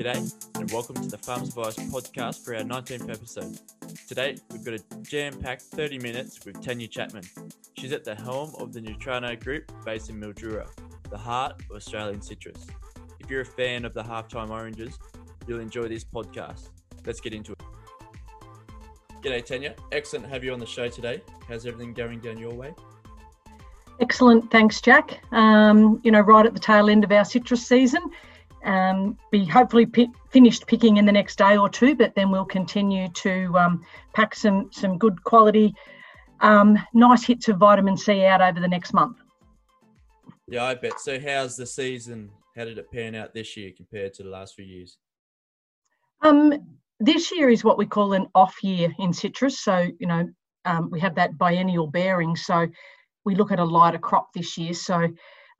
G'day, 0.00 0.34
and 0.54 0.70
welcome 0.72 0.94
to 0.94 1.08
the 1.08 1.18
Farmers 1.18 1.50
Advice 1.50 1.76
podcast 1.76 2.42
for 2.42 2.56
our 2.56 2.62
19th 2.62 3.10
episode. 3.10 3.60
Today, 4.08 4.34
we've 4.50 4.64
got 4.64 4.72
a 4.72 5.02
jam 5.02 5.38
packed 5.38 5.60
30 5.60 5.98
minutes 5.98 6.42
with 6.46 6.58
Tanya 6.64 6.88
Chapman. 6.88 7.22
She's 7.76 7.92
at 7.92 8.02
the 8.02 8.14
helm 8.14 8.54
of 8.58 8.72
the 8.72 8.80
Nutrano 8.80 9.38
Group 9.38 9.70
based 9.84 10.08
in 10.08 10.18
Mildura, 10.18 10.66
the 11.10 11.18
heart 11.18 11.60
of 11.60 11.76
Australian 11.76 12.22
citrus. 12.22 12.66
If 13.18 13.28
you're 13.28 13.42
a 13.42 13.44
fan 13.44 13.84
of 13.84 13.92
the 13.92 14.02
halftime 14.02 14.48
oranges, 14.48 14.98
you'll 15.46 15.60
enjoy 15.60 15.86
this 15.88 16.02
podcast. 16.02 16.70
Let's 17.04 17.20
get 17.20 17.34
into 17.34 17.52
it. 17.52 17.60
G'day, 19.20 19.44
Tanya. 19.44 19.74
Excellent 19.92 20.24
to 20.24 20.30
have 20.30 20.42
you 20.42 20.54
on 20.54 20.60
the 20.60 20.64
show 20.64 20.88
today. 20.88 21.20
How's 21.46 21.66
everything 21.66 21.92
going 21.92 22.20
down 22.20 22.38
your 22.38 22.54
way? 22.54 22.72
Excellent, 24.00 24.50
thanks, 24.50 24.80
Jack. 24.80 25.20
Um, 25.32 26.00
you 26.02 26.10
know, 26.10 26.20
right 26.20 26.46
at 26.46 26.54
the 26.54 26.60
tail 26.60 26.88
end 26.88 27.04
of 27.04 27.12
our 27.12 27.26
citrus 27.26 27.66
season 27.66 28.10
um, 28.64 29.16
be 29.30 29.44
hopefully 29.44 29.86
pick, 29.86 30.08
finished 30.30 30.66
picking 30.66 30.96
in 30.96 31.06
the 31.06 31.12
next 31.12 31.38
day 31.38 31.56
or 31.56 31.68
two, 31.68 31.94
but 31.94 32.14
then 32.14 32.30
we'll 32.30 32.44
continue 32.44 33.08
to 33.08 33.56
um, 33.56 33.84
pack 34.14 34.34
some 34.34 34.70
some 34.72 34.98
good 34.98 35.22
quality, 35.24 35.74
um, 36.40 36.78
nice 36.94 37.24
hits 37.24 37.48
of 37.48 37.58
vitamin 37.58 37.96
C 37.96 38.24
out 38.24 38.40
over 38.40 38.60
the 38.60 38.68
next 38.68 38.92
month. 38.92 39.16
Yeah, 40.48 40.64
I 40.64 40.74
bet. 40.74 41.00
So, 41.00 41.18
how's 41.20 41.56
the 41.56 41.66
season? 41.66 42.30
How 42.56 42.64
did 42.64 42.78
it 42.78 42.90
pan 42.90 43.14
out 43.14 43.32
this 43.32 43.56
year 43.56 43.70
compared 43.76 44.14
to 44.14 44.22
the 44.22 44.30
last 44.30 44.54
few 44.54 44.64
years? 44.64 44.98
Um, 46.22 46.78
this 46.98 47.30
year 47.32 47.48
is 47.48 47.64
what 47.64 47.78
we 47.78 47.86
call 47.86 48.12
an 48.12 48.26
off 48.34 48.56
year 48.62 48.92
in 48.98 49.12
citrus. 49.12 49.60
So, 49.60 49.88
you 49.98 50.06
know, 50.06 50.28
um, 50.64 50.90
we 50.90 51.00
have 51.00 51.14
that 51.14 51.38
biennial 51.38 51.86
bearing. 51.86 52.36
So, 52.36 52.66
we 53.24 53.34
look 53.34 53.52
at 53.52 53.60
a 53.60 53.64
lighter 53.64 53.98
crop 53.98 54.32
this 54.34 54.58
year. 54.58 54.74
So, 54.74 55.08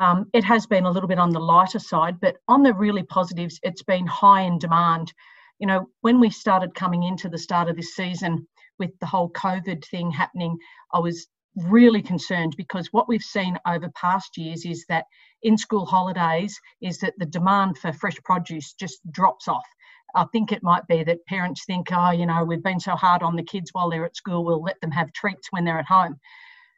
um, 0.00 0.28
it 0.32 0.44
has 0.44 0.66
been 0.66 0.86
a 0.86 0.90
little 0.90 1.08
bit 1.08 1.18
on 1.18 1.30
the 1.30 1.38
lighter 1.38 1.78
side, 1.78 2.18
but 2.20 2.36
on 2.48 2.62
the 2.62 2.72
really 2.72 3.02
positives, 3.02 3.60
it's 3.62 3.82
been 3.82 4.06
high 4.06 4.42
in 4.42 4.58
demand. 4.58 5.12
You 5.58 5.66
know, 5.66 5.90
when 6.00 6.20
we 6.20 6.30
started 6.30 6.74
coming 6.74 7.02
into 7.02 7.28
the 7.28 7.38
start 7.38 7.68
of 7.68 7.76
this 7.76 7.94
season 7.94 8.48
with 8.78 8.90
the 9.00 9.06
whole 9.06 9.30
COVID 9.30 9.84
thing 9.84 10.10
happening, 10.10 10.56
I 10.94 11.00
was 11.00 11.28
really 11.54 12.00
concerned 12.00 12.54
because 12.56 12.88
what 12.92 13.08
we've 13.08 13.22
seen 13.22 13.58
over 13.66 13.90
past 13.90 14.38
years 14.38 14.64
is 14.64 14.86
that 14.88 15.04
in 15.42 15.58
school 15.58 15.84
holidays 15.84 16.58
is 16.80 16.98
that 16.98 17.14
the 17.18 17.26
demand 17.26 17.76
for 17.76 17.92
fresh 17.92 18.16
produce 18.24 18.72
just 18.72 19.00
drops 19.12 19.48
off. 19.48 19.66
I 20.14 20.24
think 20.32 20.50
it 20.50 20.62
might 20.62 20.86
be 20.88 21.04
that 21.04 21.26
parents 21.26 21.64
think, 21.66 21.88
oh, 21.92 22.10
you 22.10 22.24
know, 22.26 22.44
we've 22.44 22.62
been 22.62 22.80
so 22.80 22.92
hard 22.92 23.22
on 23.22 23.36
the 23.36 23.42
kids 23.42 23.70
while 23.72 23.90
they're 23.90 24.06
at 24.06 24.16
school, 24.16 24.44
we'll 24.44 24.62
let 24.62 24.80
them 24.80 24.90
have 24.92 25.12
treats 25.12 25.48
when 25.50 25.64
they're 25.64 25.78
at 25.78 25.86
home. 25.86 26.18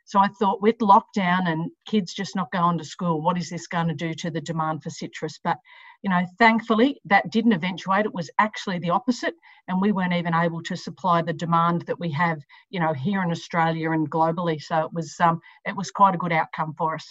So 0.04 0.18
I 0.18 0.28
thought 0.28 0.62
with 0.62 0.78
lockdown 0.78 1.48
and 1.48 1.70
kids 1.86 2.12
just 2.12 2.36
not 2.36 2.50
going 2.50 2.78
to 2.78 2.84
school, 2.84 3.22
what 3.22 3.38
is 3.38 3.48
this 3.48 3.66
going 3.66 3.88
to 3.88 3.94
do 3.94 4.12
to 4.14 4.30
the 4.30 4.40
demand 4.40 4.82
for 4.82 4.90
citrus? 4.90 5.38
But, 5.42 5.58
you 6.02 6.10
know, 6.10 6.22
thankfully 6.38 7.00
that 7.04 7.30
didn't 7.30 7.52
eventuate. 7.52 8.06
It 8.06 8.14
was 8.14 8.30
actually 8.38 8.78
the 8.78 8.90
opposite. 8.90 9.34
And 9.68 9.80
we 9.80 9.92
weren't 9.92 10.12
even 10.12 10.34
able 10.34 10.62
to 10.64 10.76
supply 10.76 11.22
the 11.22 11.32
demand 11.32 11.82
that 11.82 12.00
we 12.00 12.10
have, 12.12 12.42
you 12.70 12.80
know, 12.80 12.92
here 12.92 13.22
in 13.22 13.30
Australia 13.30 13.92
and 13.92 14.10
globally. 14.10 14.60
So 14.60 14.84
it 14.84 14.92
was 14.92 15.14
um, 15.20 15.40
it 15.64 15.76
was 15.76 15.90
quite 15.90 16.14
a 16.14 16.18
good 16.18 16.32
outcome 16.32 16.74
for 16.76 16.94
us. 16.94 17.06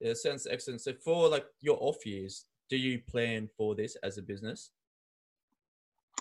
Yeah, 0.00 0.14
sounds 0.14 0.46
excellent. 0.46 0.80
So 0.80 0.92
for 0.92 1.28
like 1.28 1.46
your 1.60 1.78
off 1.80 2.04
years, 2.04 2.44
do 2.68 2.76
you 2.76 3.00
plan 3.00 3.48
for 3.56 3.74
this 3.74 3.96
as 4.02 4.18
a 4.18 4.22
business? 4.22 4.70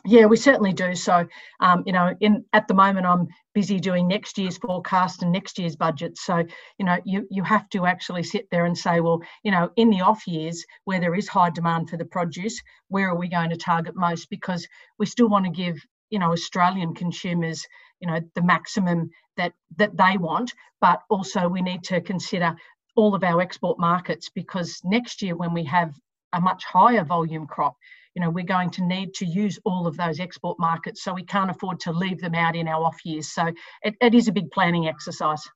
Yeah, 0.05 0.25
we 0.25 0.37
certainly 0.37 0.73
do. 0.73 0.95
So, 0.95 1.27
um, 1.59 1.83
you 1.85 1.93
know, 1.93 2.15
in 2.19 2.43
at 2.53 2.67
the 2.67 2.73
moment, 2.73 3.05
I'm 3.05 3.27
busy 3.53 3.79
doing 3.79 4.07
next 4.07 4.37
year's 4.37 4.57
forecast 4.57 5.21
and 5.21 5.31
next 5.31 5.59
year's 5.59 5.75
budget. 5.75 6.17
So, 6.17 6.43
you 6.79 6.85
know, 6.85 6.97
you 7.05 7.27
you 7.29 7.43
have 7.43 7.69
to 7.69 7.85
actually 7.85 8.23
sit 8.23 8.47
there 8.49 8.65
and 8.65 8.77
say, 8.77 8.99
well, 8.99 9.21
you 9.43 9.51
know, 9.51 9.69
in 9.75 9.89
the 9.89 10.01
off 10.01 10.25
years 10.27 10.65
where 10.85 10.99
there 10.99 11.15
is 11.15 11.27
high 11.27 11.49
demand 11.51 11.89
for 11.89 11.97
the 11.97 12.05
produce, 12.05 12.59
where 12.87 13.09
are 13.09 13.17
we 13.17 13.27
going 13.27 13.49
to 13.51 13.57
target 13.57 13.95
most? 13.95 14.29
Because 14.29 14.67
we 14.97 15.05
still 15.05 15.29
want 15.29 15.45
to 15.45 15.51
give, 15.51 15.77
you 16.09 16.19
know, 16.19 16.31
Australian 16.31 16.95
consumers, 16.95 17.65
you 17.99 18.07
know, 18.07 18.19
the 18.35 18.41
maximum 18.43 19.09
that 19.37 19.53
that 19.77 19.95
they 19.97 20.17
want, 20.17 20.53
but 20.79 21.01
also 21.09 21.47
we 21.47 21.61
need 21.61 21.83
to 21.85 22.01
consider 22.01 22.55
all 22.95 23.13
of 23.13 23.23
our 23.23 23.41
export 23.41 23.79
markets 23.79 24.29
because 24.33 24.81
next 24.83 25.21
year 25.21 25.35
when 25.35 25.53
we 25.53 25.63
have 25.65 25.93
a 26.33 26.41
much 26.41 26.63
higher 26.65 27.03
volume 27.03 27.45
crop 27.47 27.75
you 28.17 28.23
know, 28.23 28.31
we're 28.31 28.43
going 28.43 28.71
to 28.71 28.83
need 28.83 29.13
to 29.13 29.27
use 29.27 29.59
all 29.63 29.85
of 29.85 29.95
those 29.95 30.19
export 30.19 30.57
markets. 30.57 31.03
So 31.03 31.13
we 31.13 31.23
can't 31.23 31.51
afford 31.51 31.79
to 31.81 31.91
leave 31.91 32.19
them 32.19 32.33
out 32.33 32.55
in 32.55 32.67
our 32.67 32.83
off 32.83 32.97
years. 33.05 33.29
So 33.29 33.53
it, 33.83 33.93
it 34.01 34.15
is 34.15 34.27
a 34.27 34.31
big 34.31 34.49
planning 34.49 34.87
exercise. 34.87 35.47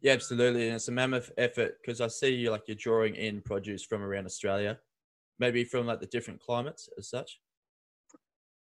Yeah, 0.00 0.14
absolutely. 0.14 0.68
And 0.68 0.76
it's 0.76 0.88
a 0.88 0.92
mammoth 0.92 1.30
effort 1.36 1.74
because 1.82 2.00
I 2.00 2.08
see 2.08 2.30
you 2.30 2.50
like 2.50 2.62
you're 2.66 2.74
drawing 2.74 3.16
in 3.16 3.42
produce 3.42 3.84
from 3.84 4.02
around 4.02 4.24
Australia, 4.24 4.78
maybe 5.38 5.62
from 5.62 5.84
like 5.84 6.00
the 6.00 6.06
different 6.06 6.40
climates 6.40 6.88
as 6.96 7.10
such. 7.10 7.38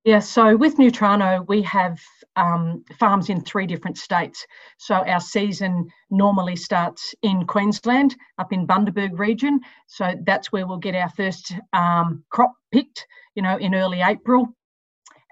Yeah, 0.07 0.21
so 0.21 0.57
with 0.57 0.77
Nutrano, 0.77 1.45
we 1.49 1.63
have 1.63 2.01
um, 2.37 2.85
farms 2.97 3.29
in 3.29 3.41
three 3.41 3.67
different 3.67 3.99
states. 3.99 4.47
So 4.79 4.95
our 4.95 5.19
season 5.19 5.89
normally 6.11 6.55
starts 6.55 7.13
in 7.23 7.45
Queensland, 7.45 8.15
up 8.39 8.53
in 8.53 8.69
Bundaberg 8.69 9.19
region. 9.19 9.59
So 9.89 10.15
that's 10.25 10.53
where 10.53 10.65
we'll 10.65 10.77
get 10.77 10.95
our 10.95 11.11
first 11.11 11.53
um, 11.73 12.23
crop 12.31 12.53
picked, 12.71 13.05
you 13.35 13.43
know, 13.43 13.57
in 13.57 13.75
early 13.75 14.01
April. 14.01 14.47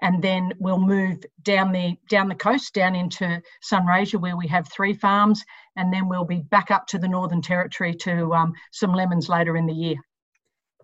And 0.01 0.21
then 0.21 0.51
we'll 0.59 0.77
move 0.77 1.23
down 1.43 1.71
the 1.71 1.95
down 2.09 2.27
the 2.27 2.35
coast, 2.35 2.73
down 2.73 2.97
into 2.97 3.41
Sunraysia, 3.63 4.19
where 4.19 4.35
we 4.35 4.47
have 4.47 4.67
three 4.67 4.93
farms, 4.93 5.41
and 5.77 5.93
then 5.93 6.09
we'll 6.09 6.25
be 6.25 6.41
back 6.41 6.69
up 6.69 6.85
to 6.87 6.99
the 6.99 7.07
Northern 7.07 7.41
Territory 7.41 7.93
to 7.93 8.33
um, 8.33 8.51
some 8.73 8.93
lemons 8.93 9.29
later 9.29 9.55
in 9.55 9.67
the 9.67 9.73
year. 9.73 9.95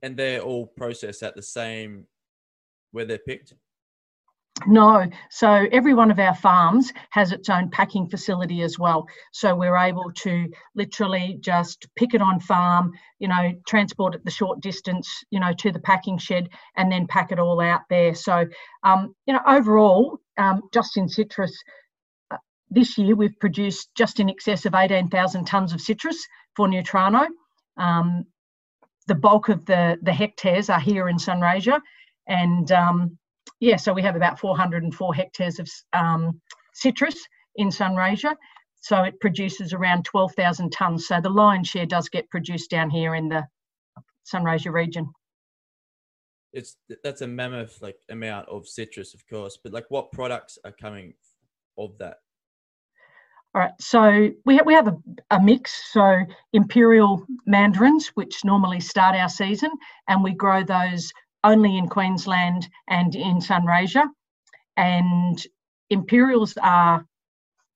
And 0.02 0.16
they're 0.16 0.40
all 0.40 0.68
processed 0.78 1.24
at 1.24 1.36
the 1.36 1.42
same 1.42 2.08
where 2.92 3.04
they're 3.04 3.18
picked. 3.18 3.54
No. 4.68 5.08
So 5.30 5.68
every 5.72 5.94
one 5.94 6.12
of 6.12 6.20
our 6.20 6.36
farms 6.36 6.92
has 7.12 7.32
its 7.32 7.50
own 7.50 7.70
packing 7.70 8.10
facility 8.10 8.62
as 8.62 8.78
well. 8.78 9.08
So 9.32 9.56
we're 9.56 9.78
able 9.78 10.12
to 10.18 10.48
literally 10.76 11.38
just 11.42 11.88
pick 11.96 12.14
it 12.14 12.22
on 12.22 12.40
farm, 12.40 12.92
you 13.20 13.28
know, 13.28 13.54
transport 13.68 14.16
it 14.16 14.26
the 14.26 14.32
short 14.32 14.62
distance, 14.62 15.10
you 15.32 15.40
know, 15.40 15.54
to 15.54 15.72
the 15.72 15.80
packing 15.80 16.18
shed 16.18 16.50
and 16.76 16.92
then 16.92 17.08
pack 17.08 17.32
it 17.32 17.40
all 17.40 17.62
out 17.62 17.82
there. 17.90 18.14
So, 18.16 18.46
um, 18.84 19.16
you 19.26 19.34
know, 19.34 19.42
overall, 19.48 20.20
um, 20.38 20.62
just 20.74 20.98
in 20.98 21.08
citrus, 21.08 21.56
uh, 22.32 22.38
this 22.70 22.98
year 22.98 23.16
we've 23.16 23.40
produced 23.40 23.90
just 23.96 24.20
in 24.20 24.30
excess 24.30 24.66
of 24.66 24.76
18,000 24.76 25.48
tonnes 25.48 25.74
of 25.74 25.82
citrus 25.82 26.26
for 26.56 26.68
Nutrano. 26.68 27.28
Um, 27.78 28.26
the 29.08 29.16
bulk 29.16 29.50
of 29.50 29.66
the, 29.66 29.98
the 30.02 30.14
hectares 30.14 30.70
are 30.70 30.80
here 30.80 31.10
in 31.10 31.18
Sunraysia 31.18 31.82
and 32.28 32.72
um, 32.72 33.18
yeah, 33.60 33.76
so 33.76 33.94
we 33.94 34.02
have 34.02 34.16
about 34.16 34.40
404 34.40 35.14
hectares 35.14 35.60
of 35.60 35.70
um, 35.94 36.42
citrus 36.74 37.16
in 37.56 37.70
Sunraysia. 37.70 38.36
So 38.82 39.04
it 39.04 39.20
produces 39.20 39.74
around 39.74 40.06
12,000 40.06 40.72
tonnes. 40.76 41.02
So 41.02 41.22
the 41.22 41.30
lion's 41.30 41.68
share 41.68 41.86
does 41.86 42.10
get 42.10 42.30
produced 42.30 42.72
down 42.72 42.90
here 42.90 43.14
in 43.14 43.30
the 43.30 43.46
Sunraysia 44.32 44.74
region. 44.74 45.12
It's 46.54 46.76
that's 47.04 47.22
a 47.22 47.28
mammoth 47.28 47.82
like 47.82 47.98
amount 48.10 48.50
of 48.50 48.68
citrus, 48.68 49.14
of 49.14 49.26
course. 49.28 49.58
But 49.64 49.72
like, 49.72 49.86
what 49.90 50.12
products 50.12 50.58
are 50.66 50.74
coming 50.74 51.14
of 51.78 51.98
that? 52.00 52.18
All 53.54 53.62
right, 53.62 53.72
so 53.80 54.32
we 54.46 54.56
have, 54.58 54.66
we 54.66 54.74
have 54.74 54.88
a, 54.88 54.98
a 55.30 55.42
mix. 55.42 55.94
So 55.94 56.20
imperial 56.52 57.26
mandarins, 57.46 58.08
which 58.16 58.44
normally 58.44 58.80
start 58.80 59.16
our 59.16 59.30
season, 59.30 59.72
and 60.08 60.24
we 60.24 60.34
grow 60.34 60.64
those 60.64 61.12
only 61.44 61.78
in 61.78 61.88
Queensland 61.88 62.68
and 62.88 63.16
in 63.16 63.40
Sunraysia. 63.40 64.06
And 64.78 65.42
Imperials 65.90 66.58
are, 66.62 67.06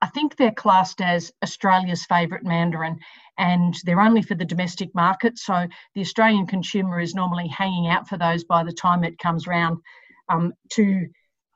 I 0.02 0.08
think 0.08 0.36
they're 0.36 0.52
classed 0.54 1.02
as 1.02 1.32
Australia's 1.44 2.06
favourite 2.06 2.46
mandarin, 2.46 2.98
and 3.38 3.76
they're 3.84 4.00
only 4.00 4.22
for 4.22 4.36
the 4.36 4.46
domestic 4.46 4.96
market. 4.96 5.38
So 5.38 5.68
the 5.96 6.02
Australian 6.02 6.48
consumer 6.48 7.00
is 7.02 7.14
normally 7.14 7.48
hanging 7.50 7.88
out 7.88 8.08
for 8.08 8.18
those 8.18 8.46
by 8.46 8.64
the 8.64 8.72
time 8.72 9.04
it 9.04 9.20
comes 9.20 9.48
round 9.48 9.80
um, 10.30 10.54
to 10.74 11.08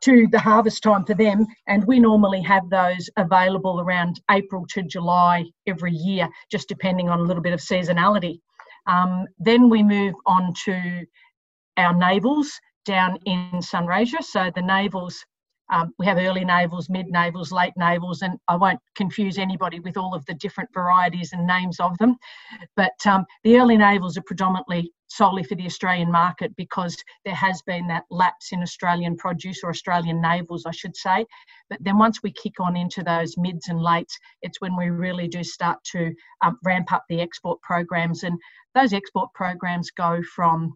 to 0.01 0.27
the 0.31 0.39
harvest 0.39 0.81
time 0.81 1.05
for 1.05 1.13
them. 1.13 1.45
And 1.67 1.83
we 1.85 1.99
normally 1.99 2.41
have 2.43 2.69
those 2.69 3.09
available 3.17 3.81
around 3.81 4.21
April 4.31 4.65
to 4.69 4.81
July 4.83 5.45
every 5.67 5.91
year, 5.91 6.29
just 6.49 6.69
depending 6.69 7.09
on 7.09 7.19
a 7.19 7.23
little 7.23 7.43
bit 7.43 7.53
of 7.53 7.59
seasonality. 7.59 8.39
Um, 8.87 9.27
then 9.39 9.69
we 9.69 9.83
move 9.83 10.15
on 10.25 10.53
to 10.65 11.05
our 11.79 11.93
navels 11.93 12.59
down 12.85 13.17
in 13.25 13.51
Sunraysia. 13.55 14.21
So 14.23 14.51
the 14.53 14.61
navels, 14.61 15.15
um, 15.71 15.93
we 15.97 16.05
have 16.05 16.17
early 16.17 16.43
navels, 16.43 16.89
mid 16.89 17.07
navels, 17.07 17.51
late 17.51 17.73
navels, 17.77 18.21
and 18.21 18.37
I 18.47 18.55
won't 18.55 18.79
confuse 18.95 19.37
anybody 19.37 19.79
with 19.79 19.95
all 19.95 20.13
of 20.13 20.25
the 20.25 20.33
different 20.33 20.69
varieties 20.73 21.31
and 21.31 21.47
names 21.47 21.79
of 21.79 21.97
them. 21.99 22.17
But 22.75 23.05
um, 23.05 23.25
the 23.43 23.57
early 23.59 23.77
navels 23.77 24.17
are 24.17 24.23
predominantly 24.23 24.91
solely 25.07 25.43
for 25.43 25.55
the 25.55 25.65
Australian 25.65 26.11
market 26.11 26.55
because 26.55 26.95
there 27.25 27.35
has 27.35 27.61
been 27.63 27.87
that 27.87 28.03
lapse 28.11 28.51
in 28.51 28.61
Australian 28.61 29.15
produce 29.15 29.63
or 29.63 29.69
Australian 29.69 30.21
navels, 30.21 30.65
I 30.65 30.71
should 30.71 30.95
say. 30.95 31.25
But 31.69 31.79
then 31.81 31.97
once 31.97 32.21
we 32.21 32.31
kick 32.31 32.59
on 32.59 32.75
into 32.75 33.03
those 33.03 33.37
mids 33.37 33.69
and 33.69 33.79
lates, 33.79 34.13
it's 34.41 34.61
when 34.61 34.75
we 34.75 34.89
really 34.89 35.27
do 35.27 35.43
start 35.43 35.79
to 35.91 36.13
um, 36.43 36.57
ramp 36.63 36.91
up 36.91 37.05
the 37.09 37.21
export 37.21 37.61
programs. 37.61 38.23
And 38.23 38.37
those 38.75 38.93
export 38.93 39.33
programs 39.33 39.91
go 39.91 40.21
from 40.35 40.75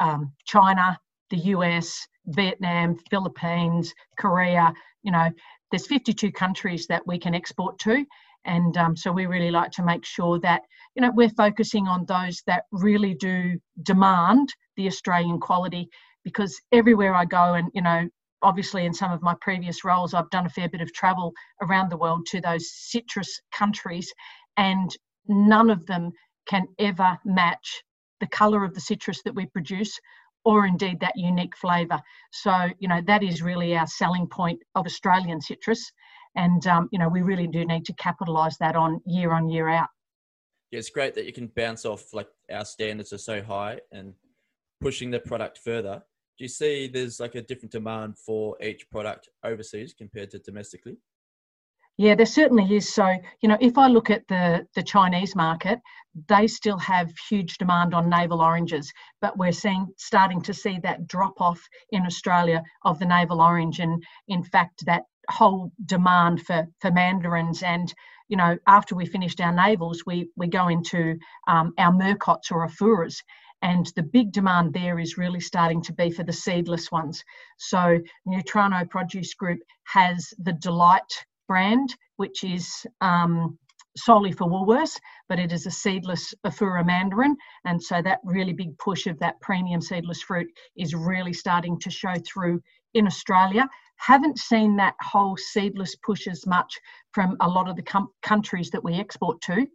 um, 0.00 0.32
China, 0.44 0.98
the 1.30 1.38
US, 1.54 2.06
Vietnam, 2.26 2.96
Philippines, 3.10 3.94
Korea. 4.18 4.72
You 5.02 5.12
know, 5.12 5.30
there's 5.70 5.86
52 5.86 6.32
countries 6.32 6.86
that 6.88 7.06
we 7.06 7.18
can 7.18 7.34
export 7.34 7.78
to. 7.80 8.04
And 8.44 8.76
um, 8.76 8.96
so 8.96 9.12
we 9.12 9.26
really 9.26 9.50
like 9.50 9.70
to 9.72 9.84
make 9.84 10.04
sure 10.04 10.40
that, 10.40 10.62
you 10.94 11.02
know, 11.02 11.12
we're 11.14 11.30
focusing 11.30 11.86
on 11.86 12.06
those 12.06 12.42
that 12.46 12.64
really 12.72 13.14
do 13.14 13.58
demand 13.82 14.48
the 14.76 14.86
Australian 14.86 15.38
quality 15.38 15.88
because 16.24 16.58
everywhere 16.72 17.14
I 17.14 17.26
go 17.26 17.54
and, 17.54 17.70
you 17.74 17.82
know, 17.82 18.08
obviously 18.42 18.86
in 18.86 18.94
some 18.94 19.12
of 19.12 19.20
my 19.20 19.34
previous 19.42 19.84
roles, 19.84 20.14
I've 20.14 20.30
done 20.30 20.46
a 20.46 20.50
fair 20.50 20.68
bit 20.68 20.80
of 20.80 20.92
travel 20.94 21.32
around 21.60 21.90
the 21.90 21.98
world 21.98 22.26
to 22.30 22.40
those 22.40 22.70
citrus 22.72 23.40
countries 23.52 24.10
and 24.56 24.90
none 25.28 25.68
of 25.68 25.86
them 25.86 26.12
can 26.48 26.66
ever 26.78 27.18
match 27.26 27.82
the 28.20 28.26
colour 28.28 28.64
of 28.64 28.74
the 28.74 28.80
citrus 28.80 29.22
that 29.24 29.34
we 29.34 29.46
produce 29.46 29.98
or 30.44 30.66
indeed 30.66 31.00
that 31.00 31.12
unique 31.16 31.56
flavour. 31.56 32.00
So, 32.32 32.68
you 32.78 32.88
know, 32.88 33.00
that 33.06 33.22
is 33.22 33.42
really 33.42 33.76
our 33.76 33.86
selling 33.86 34.26
point 34.26 34.60
of 34.74 34.86
Australian 34.86 35.40
citrus. 35.40 35.92
And, 36.36 36.66
um, 36.66 36.88
you 36.92 36.98
know, 36.98 37.08
we 37.08 37.22
really 37.22 37.46
do 37.46 37.64
need 37.64 37.84
to 37.86 37.94
capitalise 37.94 38.56
that 38.58 38.76
on 38.76 39.00
year 39.06 39.32
on 39.32 39.50
year 39.50 39.68
out. 39.68 39.88
Yeah, 40.70 40.78
it's 40.78 40.90
great 40.90 41.14
that 41.14 41.26
you 41.26 41.32
can 41.32 41.48
bounce 41.48 41.84
off 41.84 42.14
like 42.14 42.28
our 42.50 42.64
standards 42.64 43.12
are 43.12 43.18
so 43.18 43.42
high 43.42 43.80
and 43.92 44.14
pushing 44.80 45.10
the 45.10 45.20
product 45.20 45.58
further. 45.58 46.02
Do 46.38 46.44
you 46.44 46.48
see 46.48 46.86
there's 46.86 47.20
like 47.20 47.34
a 47.34 47.42
different 47.42 47.72
demand 47.72 48.16
for 48.16 48.56
each 48.62 48.88
product 48.90 49.28
overseas 49.44 49.92
compared 49.92 50.30
to 50.30 50.38
domestically? 50.38 50.96
Yeah, 52.00 52.14
there 52.14 52.24
certainly 52.24 52.74
is. 52.74 52.88
So, 52.94 53.14
you 53.42 53.48
know, 53.50 53.58
if 53.60 53.76
I 53.76 53.86
look 53.86 54.08
at 54.08 54.26
the, 54.26 54.66
the 54.74 54.82
Chinese 54.82 55.36
market, 55.36 55.80
they 56.28 56.46
still 56.46 56.78
have 56.78 57.12
huge 57.28 57.58
demand 57.58 57.92
on 57.92 58.08
navel 58.08 58.40
oranges, 58.40 58.90
but 59.20 59.36
we're 59.36 59.52
seeing 59.52 59.86
starting 59.98 60.40
to 60.44 60.54
see 60.54 60.78
that 60.82 61.06
drop 61.06 61.42
off 61.42 61.60
in 61.92 62.06
Australia 62.06 62.62
of 62.86 62.98
the 62.98 63.04
navel 63.04 63.42
orange. 63.42 63.80
And 63.80 64.02
in 64.28 64.42
fact, 64.42 64.86
that 64.86 65.02
whole 65.28 65.72
demand 65.84 66.40
for, 66.46 66.66
for 66.80 66.90
mandarins 66.90 67.62
and 67.62 67.92
you 68.28 68.36
know 68.38 68.56
after 68.66 68.96
we 68.96 69.04
finished 69.04 69.40
our 69.40 69.52
navels 69.52 69.98
we 70.06 70.28
we 70.36 70.48
go 70.48 70.66
into 70.68 71.16
um, 71.46 71.72
our 71.78 71.92
murcots 71.92 72.50
or 72.50 72.66
afourers 72.66 73.22
and 73.62 73.92
the 73.94 74.02
big 74.02 74.32
demand 74.32 74.72
there 74.72 74.98
is 74.98 75.18
really 75.18 75.38
starting 75.38 75.82
to 75.82 75.92
be 75.92 76.10
for 76.10 76.24
the 76.24 76.32
seedless 76.32 76.90
ones 76.90 77.22
so 77.58 78.00
nutrano 78.26 78.88
produce 78.88 79.34
group 79.34 79.60
has 79.84 80.34
the 80.38 80.54
delight 80.54 81.24
brand, 81.50 81.96
which 82.16 82.44
is 82.44 82.86
um, 83.00 83.58
solely 83.96 84.30
for 84.30 84.46
Woolworths, 84.46 85.00
but 85.28 85.40
it 85.40 85.50
is 85.50 85.66
a 85.66 85.70
seedless 85.84 86.32
Afourer 86.44 86.84
mandarin. 86.84 87.36
And 87.64 87.82
so 87.82 88.00
that 88.02 88.20
really 88.22 88.52
big 88.52 88.78
push 88.78 89.08
of 89.08 89.18
that 89.18 89.40
premium 89.40 89.80
seedless 89.80 90.22
fruit 90.22 90.46
is 90.76 90.94
really 90.94 91.32
starting 91.32 91.76
to 91.80 91.90
show 91.90 92.14
through 92.24 92.60
in 92.94 93.04
Australia. 93.04 93.68
Haven't 93.96 94.38
seen 94.38 94.76
that 94.76 94.94
whole 95.02 95.36
seedless 95.36 95.96
push 96.06 96.28
as 96.28 96.46
much 96.46 96.72
from 97.14 97.36
a 97.40 97.48
lot 97.48 97.68
of 97.68 97.74
the 97.74 97.82
com- 97.82 98.12
countries 98.22 98.70
that 98.70 98.84
we 98.84 98.94
export 98.94 99.40
to 99.42 99.66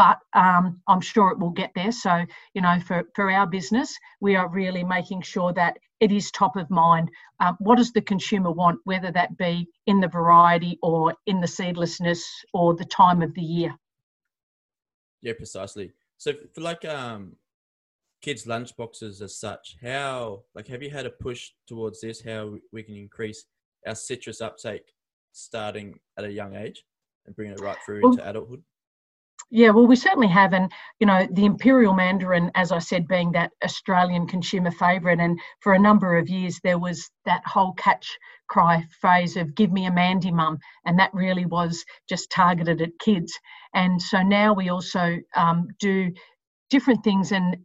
but 0.00 0.18
um, 0.32 0.80
I'm 0.88 1.02
sure 1.02 1.30
it 1.30 1.38
will 1.38 1.50
get 1.50 1.72
there. 1.74 1.92
So, 1.92 2.24
you 2.54 2.62
know, 2.62 2.80
for, 2.86 3.04
for 3.14 3.30
our 3.30 3.46
business, 3.46 3.94
we 4.22 4.34
are 4.34 4.48
really 4.48 4.82
making 4.82 5.20
sure 5.20 5.52
that 5.52 5.76
it 6.00 6.10
is 6.10 6.30
top 6.30 6.56
of 6.56 6.70
mind. 6.70 7.10
Uh, 7.38 7.52
what 7.58 7.76
does 7.76 7.92
the 7.92 8.00
consumer 8.00 8.50
want, 8.50 8.80
whether 8.84 9.12
that 9.12 9.36
be 9.36 9.68
in 9.86 10.00
the 10.00 10.08
variety 10.08 10.78
or 10.82 11.14
in 11.26 11.42
the 11.42 11.46
seedlessness 11.46 12.24
or 12.54 12.74
the 12.74 12.86
time 12.86 13.20
of 13.20 13.34
the 13.34 13.42
year? 13.42 13.74
Yeah, 15.20 15.34
precisely. 15.34 15.92
So, 16.16 16.32
for 16.54 16.62
like 16.62 16.86
um, 16.86 17.36
kids' 18.22 18.46
lunch 18.46 18.74
boxes 18.78 19.20
as 19.20 19.36
such, 19.38 19.76
how 19.82 20.44
like 20.54 20.68
have 20.68 20.82
you 20.82 20.88
had 20.88 21.04
a 21.04 21.10
push 21.10 21.50
towards 21.66 22.00
this? 22.00 22.22
How 22.24 22.56
we 22.72 22.82
can 22.82 22.96
increase 22.96 23.44
our 23.86 23.94
citrus 23.94 24.40
uptake 24.40 24.94
starting 25.32 26.00
at 26.16 26.24
a 26.24 26.32
young 26.32 26.56
age 26.56 26.84
and 27.26 27.36
bring 27.36 27.50
it 27.50 27.60
right 27.60 27.76
through 27.84 28.00
well, 28.02 28.12
into 28.12 28.26
adulthood? 28.26 28.62
Yeah, 29.50 29.70
well, 29.70 29.86
we 29.86 29.96
certainly 29.96 30.28
have. 30.28 30.52
And, 30.52 30.70
you 31.00 31.06
know, 31.06 31.26
the 31.32 31.44
Imperial 31.44 31.94
Mandarin, 31.94 32.50
as 32.54 32.72
I 32.72 32.78
said, 32.78 33.08
being 33.08 33.32
that 33.32 33.52
Australian 33.64 34.26
consumer 34.26 34.70
favourite. 34.70 35.20
And 35.20 35.40
for 35.60 35.72
a 35.72 35.78
number 35.78 36.16
of 36.18 36.28
years, 36.28 36.60
there 36.62 36.78
was 36.78 37.10
that 37.26 37.42
whole 37.46 37.72
catch 37.74 38.18
cry 38.48 38.86
phrase 39.00 39.36
of 39.36 39.54
give 39.54 39.72
me 39.72 39.86
a 39.86 39.92
Mandy 39.92 40.32
mum. 40.32 40.58
And 40.84 40.98
that 40.98 41.14
really 41.14 41.46
was 41.46 41.84
just 42.08 42.30
targeted 42.30 42.80
at 42.82 42.98
kids. 43.00 43.32
And 43.74 44.00
so 44.00 44.22
now 44.22 44.54
we 44.54 44.68
also 44.68 45.18
um, 45.36 45.68
do 45.80 46.12
different 46.70 47.04
things 47.04 47.32
and 47.32 47.58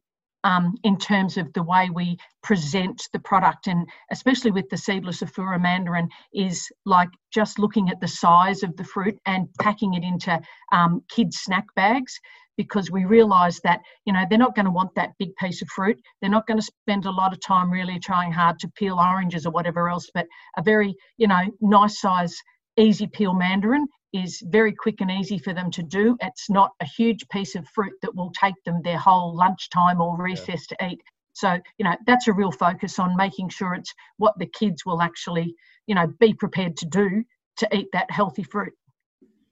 um, 0.45 0.75
in 0.83 0.97
terms 0.97 1.37
of 1.37 1.51
the 1.53 1.63
way 1.63 1.89
we 1.89 2.17
present 2.43 3.01
the 3.11 3.19
product, 3.19 3.67
and 3.67 3.89
especially 4.11 4.51
with 4.51 4.69
the 4.69 4.77
seedless 4.77 5.23
Afourer 5.23 5.59
mandarin, 5.59 6.07
is 6.33 6.69
like 6.85 7.09
just 7.33 7.57
looking 7.57 7.89
at 7.89 7.99
the 7.99 8.07
size 8.07 8.61
of 8.61 8.77
the 8.77 8.83
fruit 8.83 9.17
and 9.25 9.47
packing 9.59 9.95
it 9.95 10.03
into 10.03 10.39
um, 10.71 11.01
kids' 11.09 11.39
snack 11.39 11.65
bags 11.75 12.19
because 12.57 12.89
we 12.89 13.03
realise 13.03 13.59
that 13.61 13.81
you 14.05 14.13
know 14.13 14.23
they're 14.29 14.37
not 14.37 14.55
going 14.55 14.65
to 14.65 14.71
want 14.71 14.93
that 14.95 15.17
big 15.17 15.35
piece 15.37 15.63
of 15.63 15.67
fruit. 15.69 15.99
They're 16.21 16.29
not 16.29 16.47
going 16.47 16.59
to 16.59 16.71
spend 16.81 17.05
a 17.05 17.11
lot 17.11 17.33
of 17.33 17.41
time 17.41 17.71
really 17.71 17.99
trying 17.99 18.31
hard 18.31 18.59
to 18.59 18.69
peel 18.77 18.99
oranges 18.99 19.47
or 19.47 19.51
whatever 19.51 19.89
else, 19.89 20.09
but 20.13 20.27
a 20.57 20.61
very 20.61 20.95
you 21.17 21.27
know 21.27 21.41
nice 21.59 21.99
size 21.99 22.35
easy 22.77 23.07
peel 23.07 23.33
mandarin 23.33 23.87
is 24.23 24.41
very 24.45 24.73
quick 24.73 25.01
and 25.01 25.11
easy 25.11 25.37
for 25.37 25.53
them 25.53 25.69
to 25.71 25.83
do. 25.83 26.17
It's 26.21 26.49
not 26.49 26.71
a 26.81 26.85
huge 26.85 27.27
piece 27.29 27.55
of 27.55 27.67
fruit 27.69 27.93
that 28.01 28.15
will 28.15 28.31
take 28.31 28.55
them 28.65 28.81
their 28.83 28.97
whole 28.97 29.35
lunchtime 29.35 30.01
or 30.01 30.17
recess 30.21 30.65
yeah. 30.71 30.87
to 30.87 30.93
eat. 30.93 31.01
So, 31.33 31.59
you 31.77 31.83
know, 31.83 31.95
that's 32.07 32.27
a 32.27 32.33
real 32.33 32.51
focus 32.51 32.97
on 32.97 33.17
making 33.17 33.49
sure 33.49 33.73
it's 33.73 33.93
what 34.17 34.33
the 34.39 34.45
kids 34.45 34.85
will 34.85 35.01
actually, 35.01 35.53
you 35.85 35.95
know, 35.95 36.07
be 36.19 36.33
prepared 36.33 36.77
to 36.77 36.85
do 36.85 37.23
to 37.57 37.75
eat 37.75 37.87
that 37.93 38.09
healthy 38.09 38.43
fruit. 38.43 38.73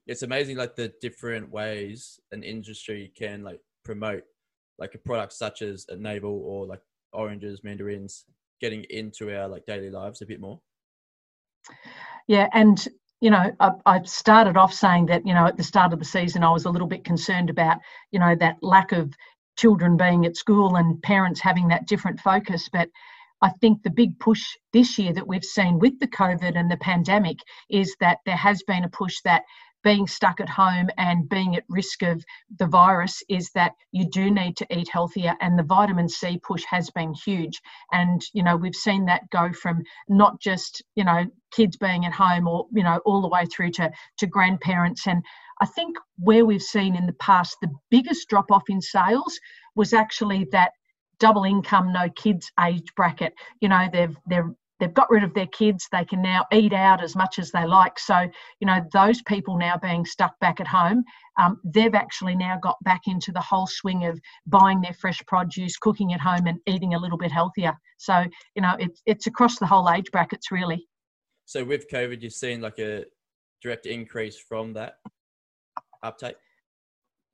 It's 0.06 0.22
amazing, 0.22 0.56
like 0.56 0.76
the 0.76 0.92
different 1.00 1.50
ways 1.50 2.20
an 2.32 2.42
industry 2.42 3.12
can 3.16 3.42
like 3.42 3.60
promote 3.84 4.24
like 4.78 4.94
a 4.94 4.98
product 4.98 5.32
such 5.32 5.62
as 5.62 5.86
a 5.88 5.96
navel 5.96 6.42
or 6.44 6.66
like 6.66 6.80
oranges, 7.12 7.62
mandarins, 7.62 8.24
getting 8.60 8.84
into 8.90 9.34
our 9.34 9.48
like 9.48 9.66
daily 9.66 9.90
lives 9.90 10.22
a 10.22 10.26
bit 10.26 10.40
more. 10.40 10.60
Yeah, 12.26 12.48
and 12.52 12.86
you 13.24 13.30
know, 13.30 13.50
I, 13.58 13.70
I, 13.86 14.02
started 14.02 14.58
off 14.58 14.74
saying 14.74 15.06
that, 15.06 15.26
you 15.26 15.32
know, 15.32 15.46
at 15.46 15.56
the 15.56 15.62
start 15.62 15.94
of 15.94 15.98
the 15.98 16.04
season, 16.04 16.44
I 16.44 16.50
was 16.50 16.66
a 16.66 16.70
little 16.70 16.86
bit 16.86 17.04
concerned 17.04 17.48
about, 17.48 17.78
you 18.10 18.18
know, 18.18 18.36
that 18.38 18.58
lack 18.60 18.92
of 18.92 19.14
children 19.56 19.96
being 19.96 20.26
at 20.26 20.36
school 20.36 20.76
and 20.76 21.02
parents 21.02 21.40
having 21.40 21.68
that 21.68 21.86
different 21.86 22.20
focus. 22.20 22.68
But 22.70 22.90
I 23.40 23.48
think 23.62 23.82
the 23.82 23.88
big 23.88 24.18
push 24.18 24.44
this 24.74 24.98
year 24.98 25.14
that 25.14 25.26
we've 25.26 25.42
seen 25.42 25.78
with 25.78 25.98
the 26.00 26.06
COVID 26.06 26.54
and 26.54 26.70
the 26.70 26.76
pandemic 26.76 27.38
is 27.70 27.96
that 27.98 28.18
there 28.26 28.36
has 28.36 28.62
been 28.64 28.84
a 28.84 28.90
push 28.90 29.16
that 29.24 29.44
being 29.84 30.06
stuck 30.06 30.40
at 30.40 30.48
home 30.48 30.88
and 30.96 31.28
being 31.28 31.54
at 31.54 31.62
risk 31.68 32.02
of 32.02 32.24
the 32.58 32.66
virus 32.66 33.22
is 33.28 33.50
that 33.54 33.72
you 33.92 34.08
do 34.10 34.30
need 34.30 34.56
to 34.56 34.66
eat 34.76 34.88
healthier 34.88 35.34
and 35.40 35.58
the 35.58 35.62
vitamin 35.62 36.08
C 36.08 36.40
push 36.42 36.64
has 36.64 36.90
been 36.90 37.12
huge. 37.14 37.60
And 37.92 38.22
you 38.32 38.42
know 38.42 38.56
we've 38.56 38.74
seen 38.74 39.04
that 39.06 39.30
go 39.30 39.52
from 39.52 39.82
not 40.08 40.40
just 40.40 40.82
you 40.96 41.04
know 41.04 41.26
kids 41.52 41.76
being 41.76 42.06
at 42.06 42.12
home 42.12 42.48
or 42.48 42.66
you 42.72 42.82
know 42.82 43.00
all 43.04 43.22
the 43.22 43.28
way 43.28 43.44
through 43.46 43.70
to 43.72 43.90
to 44.18 44.26
grandparents. 44.26 45.06
And 45.06 45.22
I 45.60 45.66
think 45.66 45.96
where 46.16 46.44
we've 46.44 46.62
seen 46.62 46.96
in 46.96 47.06
the 47.06 47.12
past 47.14 47.58
the 47.60 47.72
biggest 47.90 48.28
drop 48.28 48.50
off 48.50 48.64
in 48.68 48.80
sales 48.80 49.38
was 49.76 49.92
actually 49.92 50.48
that 50.52 50.72
double 51.20 51.44
income 51.44 51.92
no 51.92 52.08
kids 52.16 52.50
age 52.64 52.88
bracket. 52.96 53.34
You 53.60 53.68
know 53.68 53.86
they've 53.92 54.16
they're 54.26 54.54
they've 54.80 54.94
got 54.94 55.10
rid 55.10 55.24
of 55.24 55.34
their 55.34 55.46
kids 55.46 55.86
they 55.92 56.04
can 56.04 56.20
now 56.22 56.44
eat 56.52 56.72
out 56.72 57.02
as 57.02 57.14
much 57.14 57.38
as 57.38 57.50
they 57.50 57.64
like. 57.66 57.98
So 57.98 58.28
you 58.60 58.66
know 58.66 58.80
those 58.92 59.22
people 59.22 59.56
now 59.56 59.76
being 59.80 60.04
stuck 60.04 60.38
back 60.40 60.60
at 60.60 60.66
home 60.66 61.04
um, 61.40 61.60
they've 61.64 61.94
actually 61.94 62.36
now 62.36 62.58
got 62.62 62.76
back 62.84 63.02
into 63.06 63.32
the 63.32 63.40
whole 63.40 63.66
swing 63.66 64.04
of 64.06 64.20
buying 64.46 64.80
their 64.80 64.94
fresh 64.94 65.20
produce 65.26 65.76
cooking 65.76 66.12
at 66.12 66.20
home 66.20 66.46
and 66.46 66.58
eating 66.66 66.94
a 66.94 66.98
little 66.98 67.18
bit 67.18 67.32
healthier. 67.32 67.74
So 67.98 68.24
you 68.54 68.62
know 68.62 68.76
it's 68.78 69.02
it's 69.06 69.26
across 69.26 69.58
the 69.58 69.66
whole 69.66 69.90
age 69.90 70.10
brackets 70.12 70.50
really. 70.50 70.86
So 71.46 71.64
with 71.64 71.90
covid 71.90 72.22
you've 72.22 72.32
seen 72.32 72.60
like 72.60 72.78
a 72.78 73.04
direct 73.64 73.86
increase 73.86 74.38
from 74.38 74.74
that 74.74 74.98
uptake? 76.02 76.36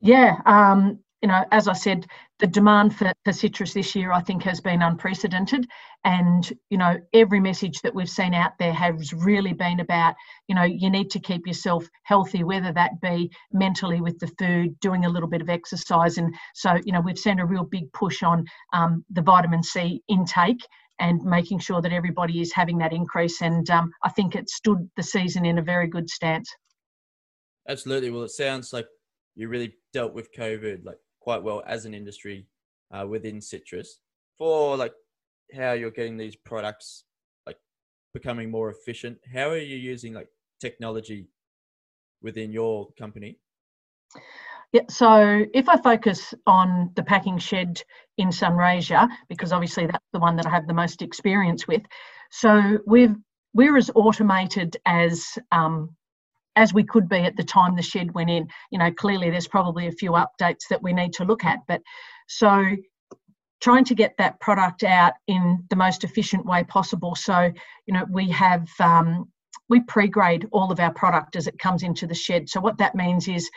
Yeah, 0.01 0.37
um, 0.47 1.01
you 1.23 1.29
know, 1.29 1.45
as 1.51 1.69
I 1.69 1.75
said, 1.75 2.07
the 2.39 2.47
demand 2.47 2.97
for, 2.97 3.13
for 3.25 3.33
citrus 3.33 3.75
this 3.75 3.95
year, 3.95 4.13
I 4.13 4.23
think, 4.23 4.43
has 4.45 4.61
been 4.61 4.81
unprecedented. 4.81 5.67
And, 6.05 6.51
you 6.71 6.79
know, 6.79 6.97
every 7.13 7.41
message 7.41 7.83
that 7.83 7.95
we've 7.95 8.09
seen 8.09 8.33
out 8.33 8.53
there 8.59 8.73
has 8.73 9.13
really 9.13 9.53
been 9.53 9.81
about, 9.81 10.15
you 10.49 10.55
know, 10.55 10.63
you 10.63 10.89
need 10.89 11.11
to 11.11 11.21
keep 11.21 11.47
yourself 11.47 11.87
healthy, 12.05 12.43
whether 12.43 12.73
that 12.73 13.01
be 13.03 13.31
mentally 13.53 14.01
with 14.01 14.19
the 14.19 14.33
food, 14.39 14.81
doing 14.81 15.05
a 15.05 15.11
little 15.11 15.29
bit 15.29 15.43
of 15.43 15.51
exercise. 15.51 16.17
And 16.17 16.35
so, 16.55 16.79
you 16.85 16.93
know, 16.93 17.03
we've 17.03 17.19
seen 17.19 17.39
a 17.39 17.47
real 17.47 17.65
big 17.65 17.93
push 17.93 18.23
on 18.23 18.47
um, 18.73 19.05
the 19.11 19.23
vitamin 19.23 19.63
C 19.63 20.03
intake 20.09 20.67
and 21.01 21.23
making 21.23 21.59
sure 21.59 21.83
that 21.83 21.93
everybody 21.93 22.41
is 22.41 22.53
having 22.53 22.79
that 22.79 22.93
increase. 22.95 23.43
And 23.43 23.69
um, 23.69 23.91
I 24.03 24.09
think 24.09 24.35
it 24.35 24.49
stood 24.49 24.89
the 24.97 25.03
season 25.03 25.45
in 25.45 25.59
a 25.59 25.63
very 25.63 25.87
good 25.87 26.09
stance. 26.09 26.51
Absolutely. 27.69 28.11
Well, 28.11 28.25
it 28.25 28.31
sounds 28.31 28.73
like 28.73 28.87
you 29.35 29.49
really 29.49 29.75
dealt 29.93 30.15
with 30.15 30.33
COVID 30.35 30.85
like 30.85 30.99
quite 31.21 31.43
well 31.43 31.63
as 31.67 31.85
an 31.85 31.95
industry 31.95 32.47
uh, 32.93 33.07
within 33.07 33.41
citrus. 33.41 34.01
For 34.39 34.77
like 34.77 34.93
how 35.55 35.73
you're 35.73 35.91
getting 35.91 36.17
these 36.17 36.37
products 36.37 37.05
like 37.47 37.59
becoming 38.15 38.51
more 38.51 38.71
efficient, 38.71 39.19
how 39.33 39.51
are 39.51 39.59
you 39.59 39.77
using 39.77 40.15
like 40.15 40.29
technology 40.61 41.29
within 42.23 42.53
your 42.53 42.89
company? 42.99 43.39
Yeah, 44.73 44.83
so 44.89 45.45
if 45.53 45.69
I 45.69 45.77
focus 45.79 46.33
on 46.47 46.93
the 46.95 47.03
packing 47.03 47.39
shed 47.39 47.83
in 48.19 48.29
Sunraysia, 48.29 49.09
because 49.29 49.53
obviously 49.53 49.87
that's 49.87 50.05
the 50.13 50.21
one 50.21 50.37
that 50.37 50.47
I 50.47 50.51
have 50.51 50.69
the 50.69 50.75
most 50.75 51.03
experience 51.03 51.67
with, 51.67 51.83
so 52.31 52.79
we've 52.87 53.17
we're 53.53 53.77
as 53.77 53.91
automated 53.97 54.77
as 54.87 55.37
um, 55.51 55.91
as 56.57 56.75
we 56.75 56.85
could 56.85 57.09
be 57.09 57.19
at 57.19 57.37
the 57.37 57.45
time 57.45 57.77
the 57.77 57.83
shed 57.83 58.13
went 58.15 58.31
in. 58.31 58.49
You 58.71 58.79
know, 58.79 58.93
clearly 58.93 59.31
there's 59.31 59.49
probably 59.49 59.87
a 59.87 59.93
few 59.93 60.13
updates 60.13 60.69
that 60.71 60.83
we 60.83 60.93
need 60.93 61.13
to 61.15 61.25
look 61.25 61.45
at, 61.45 61.61
but 61.69 61.81
so 62.29 62.77
trying 63.61 63.85
to 63.85 63.95
get 63.95 64.15
that 64.19 64.41
product 64.41 64.83
out 64.83 65.13
in 65.27 65.65
the 65.69 65.77
most 65.77 66.03
efficient 66.03 66.47
way 66.47 66.65
possible. 66.65 67.15
So, 67.15 67.53
you 67.87 67.95
know, 67.95 68.07
we 68.11 68.31
have 68.31 68.69
um, 68.81 69.29
we 69.69 69.81
pre-grade 69.81 70.49
all 70.51 70.73
of 70.73 70.81
our 70.81 70.93
product 70.93 71.37
as 71.37 71.47
it 71.47 71.59
comes 71.59 71.83
into 71.83 72.07
the 72.07 72.15
shed. 72.15 72.49
So 72.49 72.61
what 72.61 72.79
that 72.79 72.95
means 72.95 73.29
is 73.29 73.49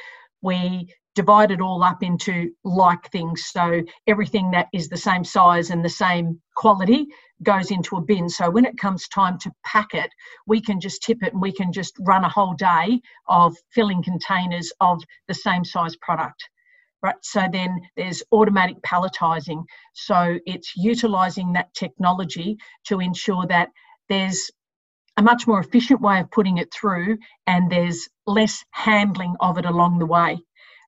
we 0.42 0.94
divide 1.16 1.52
it 1.52 1.62
all 1.62 1.84
up 1.84 2.04
into 2.04 2.52
like 2.64 3.10
things. 3.12 3.46
So 3.46 3.84
everything 4.08 4.52
that 4.52 4.68
is 4.74 4.90
the 4.90 4.98
same 4.98 5.24
size 5.24 5.70
and 5.70 5.84
the 5.84 5.90
same 5.90 6.42
quality 6.56 7.08
goes 7.44 7.72
into 7.72 7.98
a 7.98 8.02
bin. 8.02 8.30
So 8.30 8.50
when 8.50 8.66
it 8.66 8.78
comes 8.78 9.08
time 9.08 9.38
to 9.40 9.52
pack 9.66 9.94
it, 9.94 10.10
we 10.48 10.62
can 10.62 10.80
just 10.80 11.04
tip 11.04 11.24
it 11.24 11.34
and 11.34 11.42
we 11.42 11.52
can 11.52 11.72
just 11.72 11.96
run 12.00 12.24
a 12.24 12.30
whole 12.30 12.54
day 12.54 13.02
of 13.28 13.56
filling 13.74 14.04
containers 14.04 14.72
of 14.80 15.02
the 15.28 15.34
same 15.34 15.66
size 15.66 15.96
product. 15.98 16.50
Right, 17.02 17.16
so 17.22 17.48
then 17.52 17.82
there's 17.98 18.24
automatic 18.32 18.78
palletizing. 18.82 19.66
So 19.94 20.40
it's 20.46 20.72
utilizing 20.78 21.52
that 21.54 21.74
technology 21.74 22.58
to 22.86 23.02
ensure 23.02 23.46
that 23.48 23.70
there's 24.08 24.50
a 25.18 25.22
much 25.22 25.46
more 25.46 25.60
efficient 25.60 26.02
way 26.02 26.22
of 26.22 26.32
putting 26.32 26.58
it 26.58 26.74
through 26.74 27.18
and 27.46 27.70
there's 27.70 28.08
less 28.26 28.64
handling 28.72 29.36
of 29.42 29.58
it 29.58 29.66
along 29.66 30.00
the 30.00 30.06
way. 30.06 30.40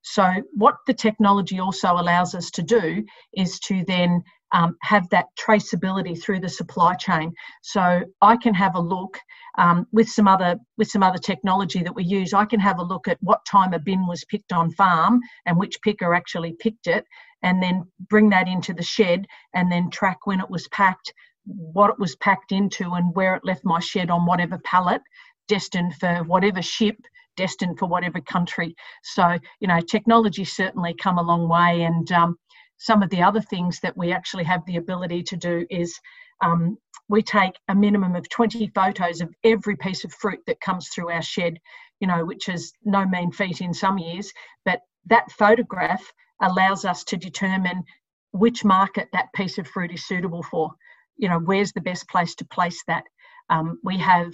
So, 0.08 0.24
what 0.54 0.76
the 0.86 0.94
technology 0.94 1.60
also 1.60 1.94
allows 1.94 2.36
us 2.36 2.52
to 2.52 2.62
do 2.62 3.04
is 3.34 3.60
to 3.62 3.84
then 3.88 4.22
um, 4.52 4.78
have 4.84 5.10
that 5.10 5.26
traceability 5.36 6.22
through 6.22 6.42
the 6.42 6.50
supply 6.50 6.94
chain. 6.94 7.34
So, 7.64 8.04
I 8.22 8.38
can 8.38 8.54
have 8.54 8.76
a 8.76 8.80
look 8.80 9.18
um, 9.58 9.88
with 9.92 10.08
some 10.08 10.28
other 10.28 10.58
with 10.78 10.90
some 10.92 11.02
other 11.02 11.18
technology 11.18 11.82
that 11.82 11.96
we 11.96 12.04
use. 12.04 12.36
I 12.36 12.46
can 12.46 12.60
have 12.60 12.78
a 12.78 12.84
look 12.84 13.08
at 13.08 13.18
what 13.22 13.48
time 13.48 13.74
a 13.74 13.80
bin 13.80 14.06
was 14.06 14.24
picked 14.26 14.54
on 14.54 14.72
farm 14.74 15.22
and 15.48 15.58
which 15.58 15.82
picker 15.82 16.14
actually 16.14 16.54
picked 16.54 16.86
it, 16.86 17.04
and 17.42 17.62
then 17.62 17.84
bring 18.08 18.30
that 18.30 18.48
into 18.48 18.76
the 18.76 18.84
shed 18.84 19.26
and 19.56 19.72
then 19.72 19.90
track 19.90 20.28
when 20.28 20.40
it 20.40 20.52
was 20.52 20.68
packed, 20.68 21.12
what 21.46 21.90
it 21.90 21.98
was 21.98 22.16
packed 22.18 22.52
into, 22.52 22.92
and 22.94 23.16
where 23.16 23.34
it 23.34 23.44
left 23.44 23.66
my 23.66 23.80
shed 23.80 24.12
on 24.12 24.28
whatever 24.28 24.60
pallet 24.60 25.02
destined 25.48 25.96
for 25.96 26.24
whatever 26.26 26.62
ship 26.62 26.98
destined 27.36 27.80
for 27.80 27.88
whatever 27.88 28.22
country. 28.22 28.75
So, 29.04 29.38
you 29.60 29.68
know, 29.68 29.80
technology 29.82 30.46
certainly 30.46 30.94
come 30.94 31.18
a 31.18 31.24
long 31.24 31.48
way. 31.48 31.84
And 31.84 32.12
um, 32.12 32.38
some 32.77 33.04
of 33.04 33.10
the 33.10 33.22
other 33.22 33.42
things 33.42 33.80
that 33.82 33.98
we 33.98 34.12
actually 34.12 34.44
have 34.46 34.65
the 34.65 34.77
ability 34.77 35.24
to 35.24 35.38
do 35.38 35.65
is 35.70 36.00
um, 36.44 36.77
we 37.08 37.22
take 37.22 37.58
a 37.70 37.75
minimum 37.75 38.15
of 38.15 38.27
20 38.30 38.72
photos 38.74 39.22
of 39.22 39.34
every 39.44 39.75
piece 39.75 40.04
of 40.04 40.13
fruit 40.13 40.39
that 40.48 40.62
comes 40.62 40.89
through 40.89 41.12
our 41.12 41.22
shed, 41.22 41.60
you 42.00 42.08
know, 42.08 42.25
which 42.25 42.50
is 42.50 42.74
no 42.84 43.06
mean 43.06 43.32
feat 43.32 43.62
in 43.62 43.74
some 43.74 43.98
years. 43.98 44.32
But 44.65 44.82
that 45.08 45.32
photograph 45.32 46.12
allows 46.42 46.84
us 46.84 47.04
to 47.06 47.18
determine 47.18 47.84
which 48.32 48.65
market 48.65 49.08
that 49.13 49.32
piece 49.34 49.58
of 49.58 49.68
fruit 49.68 49.92
is 49.92 50.06
suitable 50.06 50.44
for. 50.44 50.72
You 51.18 51.30
know, 51.30 51.39
where's 51.39 51.72
the 51.72 51.82
best 51.82 52.10
place 52.10 52.36
to 52.36 52.46
place 52.46 52.84
that? 52.88 53.04
Um, 53.50 53.80
we 53.84 53.98
have 54.00 54.34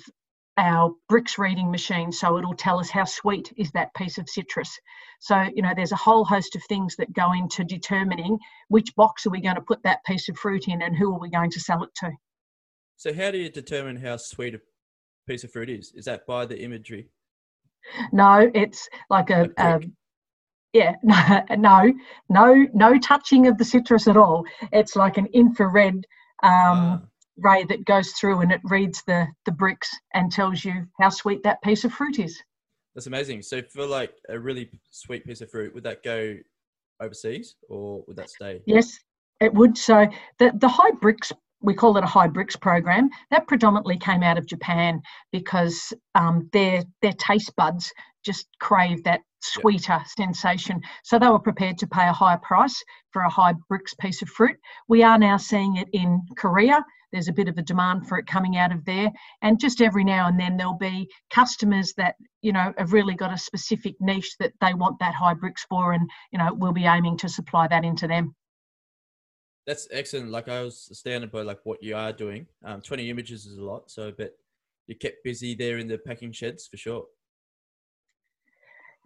our 0.62 0.94
Brix 1.12 1.40
reading 1.40 1.72
machine 1.72 2.12
so 2.12 2.38
it'll 2.38 2.54
tell 2.54 2.80
us 2.80 2.90
how 2.90 3.04
sweet 3.04 3.52
is 3.58 3.72
that 3.72 3.94
piece 3.96 4.20
of 4.20 4.30
citrus. 4.30 4.80
So 5.20 5.48
you 5.56 5.64
know 5.64 5.74
there's 5.76 5.92
a 5.92 5.98
whole 5.98 6.24
host 6.24 6.56
of 6.56 6.64
things 6.64 6.96
that 6.98 7.12
go 7.12 7.34
into 7.34 7.64
determining 7.64 8.38
which 8.70 8.96
box 8.96 9.26
are 9.26 9.32
we 9.32 9.42
going 9.42 9.56
to 9.56 9.62
put 9.62 9.82
that 9.84 10.06
piece 10.06 10.30
of 10.30 10.38
fruit 10.38 10.68
in 10.68 10.84
and 10.84 10.96
who 10.96 11.14
are 11.14 11.20
we 11.20 11.32
going 11.32 11.50
to 11.52 11.60
sell 11.60 11.84
it 11.84 11.90
to. 11.96 12.12
So 12.96 13.12
how 13.12 13.32
do 13.32 13.40
you 13.40 13.50
determine 13.50 13.98
how 13.98 14.18
sweet 14.18 14.54
a 14.54 14.62
piece 15.28 15.44
of 15.44 15.52
fruit 15.52 15.70
is? 15.70 15.92
Is 15.96 16.06
that 16.06 16.28
by 16.28 16.46
the 16.46 16.62
imagery? 16.62 17.10
No 18.12 18.50
it's 18.54 18.88
like 19.10 19.32
a, 19.32 19.50
a 19.58 19.82
yeah 20.74 20.96
no 21.58 21.92
no 22.30 22.68
no 22.72 23.00
touching 23.00 23.48
of 23.48 23.58
the 23.58 23.66
citrus 23.66 24.08
at 24.08 24.16
all. 24.16 24.46
It's 24.72 24.96
like 24.96 25.18
an 25.18 25.26
infrared 25.34 26.06
um, 26.44 26.44
ah 26.44 27.02
ray 27.38 27.64
that 27.66 27.86
goes 27.86 28.12
through 28.12 28.42
and 28.42 28.52
it 28.52 28.62
reads 28.64 29.04
the 29.08 29.28
the 29.46 29.52
Brix 29.52 29.88
and 30.14 30.32
tells 30.32 30.64
you 30.64 30.86
how 31.00 31.10
sweet 31.10 31.44
that 31.44 31.62
piece 31.62 31.84
of 31.84 31.94
fruit 31.94 32.20
is. 32.20 32.42
That's 32.96 33.08
amazing. 33.08 33.42
So 33.42 33.62
for 33.62 33.86
like 33.86 34.14
a 34.30 34.38
really 34.38 34.70
sweet 34.90 35.26
piece 35.26 35.42
of 35.42 35.50
fruit, 35.50 35.74
would 35.74 35.84
that 35.84 36.04
go 36.04 36.38
overseas 37.00 37.56
or 37.70 38.04
would 38.08 38.18
that 38.18 38.30
stay? 38.30 38.62
Yes, 38.66 39.00
it 39.40 39.54
would. 39.54 39.78
So 39.78 40.08
the 40.40 40.52
the 40.56 40.68
high 40.68 40.92
Brix 40.92 41.32
we 41.62 41.74
call 41.74 41.98
it 41.98 42.04
a 42.04 42.08
high 42.08 42.28
Brix 42.28 42.60
program. 42.60 43.10
That 43.30 43.48
predominantly 43.48 43.98
came 43.98 44.24
out 44.24 44.38
of 44.38 44.48
Japan 44.48 45.02
because 45.32 45.94
um, 46.16 46.50
their 46.54 46.84
their 47.02 47.14
taste 47.14 47.56
buds 47.56 47.94
just 48.24 48.48
crave 48.60 49.04
that 49.04 49.22
sweeter 49.42 50.00
sensation. 50.06 50.82
So 51.04 51.18
they 51.18 51.28
were 51.28 51.40
prepared 51.40 51.78
to 51.80 51.88
pay 51.88 52.08
a 52.08 52.14
higher 52.14 52.38
price 52.38 52.84
for 53.12 53.22
a 53.24 53.30
high 53.30 53.54
Brix 53.72 53.98
piece 54.00 54.22
of 54.22 54.30
fruit. 54.30 54.58
We 54.88 55.04
are 55.04 55.18
now 55.18 55.38
seeing 55.38 55.78
it 55.78 55.88
in 55.94 56.22
Korea. 56.38 56.84
There's 57.12 57.28
a 57.28 57.34
bit 57.34 57.48
of 57.48 57.58
a 57.58 57.62
demand 57.62 58.08
for 58.08 58.18
it 58.18 58.28
coming 58.28 58.58
out 58.58 58.72
of 58.72 58.86
there. 58.86 59.12
And 59.42 59.60
just 59.60 59.82
every 59.82 60.04
now 60.04 60.28
and 60.28 60.40
then 60.40 60.58
there'll 60.58 60.78
be 60.78 61.10
customers 61.30 61.94
that, 61.98 62.16
you 62.42 62.54
know, 62.54 62.74
have 62.78 62.94
really 62.94 63.16
got 63.16 63.34
a 63.34 63.38
specific 63.38 63.96
niche 64.00 64.36
that 64.40 64.54
they 64.62 64.74
want 64.74 65.00
that 65.00 65.14
high 65.14 65.34
Brix 65.34 65.60
for 65.70 65.94
and, 65.94 66.10
you 66.32 66.40
know, 66.40 66.54
we'll 66.54 66.72
be 66.72 66.86
aiming 66.86 67.18
to 67.18 67.30
supply 67.30 67.68
that 67.68 67.84
into 67.84 68.08
them. 68.08 68.36
That's 69.68 69.88
excellent. 69.92 70.32
Like 70.32 70.50
I 70.50 70.64
was 70.64 70.88
astounded 70.92 71.32
by 71.32 71.42
like 71.42 71.60
what 71.64 71.84
you 71.84 71.96
are 71.96 72.12
doing. 72.12 72.48
Um, 72.64 72.82
20 72.82 73.10
images 73.10 73.46
is 73.46 73.58
a 73.58 73.64
lot, 73.64 73.92
so 73.92 74.12
but 74.18 74.34
you 74.88 74.96
kept 74.96 75.24
busy 75.24 75.56
there 75.56 75.78
in 75.78 75.88
the 75.88 75.98
packing 75.98 76.32
sheds 76.32 76.68
for 76.68 76.78
sure. 76.78 77.06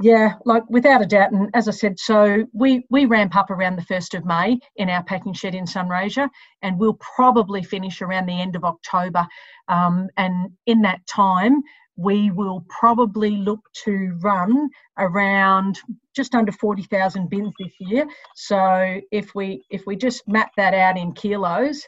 Yeah, 0.01 0.33
like 0.43 0.63
without 0.69 1.01
a 1.01 1.05
doubt. 1.05 1.31
And 1.31 1.49
as 1.53 1.69
I 1.69 1.71
said, 1.71 1.99
so 1.99 2.45
we 2.53 2.85
we 2.89 3.05
ramp 3.05 3.35
up 3.35 3.49
around 3.49 3.77
the 3.77 3.85
first 3.85 4.13
of 4.13 4.25
May 4.25 4.59
in 4.75 4.89
our 4.89 5.03
packing 5.03 5.33
shed 5.33 5.55
in 5.55 5.65
Sunraysia, 5.65 6.29
and 6.61 6.77
we'll 6.77 6.99
probably 7.15 7.63
finish 7.63 8.01
around 8.01 8.25
the 8.25 8.41
end 8.41 8.57
of 8.57 8.65
October. 8.65 9.25
Um, 9.69 10.09
and 10.17 10.51
in 10.65 10.81
that 10.81 10.99
time, 11.07 11.61
we 11.95 12.29
will 12.29 12.65
probably 12.67 13.37
look 13.37 13.61
to 13.85 14.17
run 14.21 14.69
around 14.97 15.79
just 16.13 16.35
under 16.35 16.51
40,000 16.51 17.29
bins 17.29 17.53
this 17.57 17.73
year. 17.79 18.05
So 18.35 18.99
if 19.11 19.33
we 19.33 19.63
if 19.69 19.83
we 19.87 19.95
just 19.95 20.27
map 20.27 20.51
that 20.57 20.73
out 20.73 20.97
in 20.97 21.13
kilos, 21.13 21.87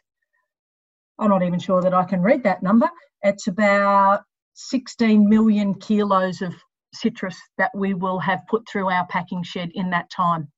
I'm 1.19 1.29
not 1.29 1.43
even 1.43 1.59
sure 1.59 1.81
that 1.81 1.93
I 1.93 2.03
can 2.05 2.21
read 2.21 2.43
that 2.43 2.63
number. 2.63 2.89
It's 3.23 3.47
about 3.47 4.21
16 4.55 5.27
million 5.29 5.75
kilos 5.75 6.41
of 6.41 6.53
citrus 6.99 7.37
that 7.57 7.71
we 7.75 7.93
will 7.93 8.19
have 8.19 8.41
put 8.47 8.67
through 8.67 8.89
our 8.89 9.05
packing 9.07 9.43
shed 9.43 9.71
in 9.73 9.89
that 9.91 10.09
time. 10.09 10.51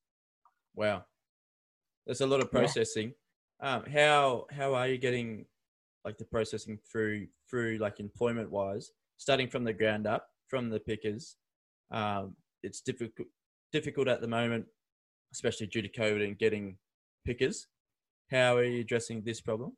Wow, 0.76 1.06
there's 2.06 2.22
a 2.22 2.28
lot 2.28 2.42
of 2.42 2.52
processing. 2.52 3.14
Yeah. 3.62 3.76
Um, 3.76 3.84
how 3.92 4.46
how 4.52 4.74
are 4.74 4.88
you 4.88 4.98
getting 4.98 5.46
like 6.06 6.18
the 6.18 6.26
processing 6.26 6.80
through 6.90 7.28
through 7.50 7.78
like 7.78 8.00
employment 8.00 8.50
wise, 8.52 8.92
starting 9.18 9.50
from 9.50 9.64
the 9.64 9.74
ground 9.74 10.08
up 10.08 10.28
from 10.48 10.70
the 10.70 10.80
pickers? 10.80 11.36
Um, 11.92 12.36
it's 12.64 12.82
difficult 12.82 13.28
difficult 13.72 14.08
at 14.08 14.22
the 14.22 14.28
moment, 14.28 14.66
especially 15.34 15.68
due 15.68 15.82
to 15.82 15.90
COVID 15.90 16.24
and 16.26 16.38
getting 16.38 16.78
pickers. 17.26 17.68
How 18.32 18.58
are 18.58 18.64
you 18.64 18.82
addressing 18.82 19.24
this 19.24 19.42
problem? 19.42 19.74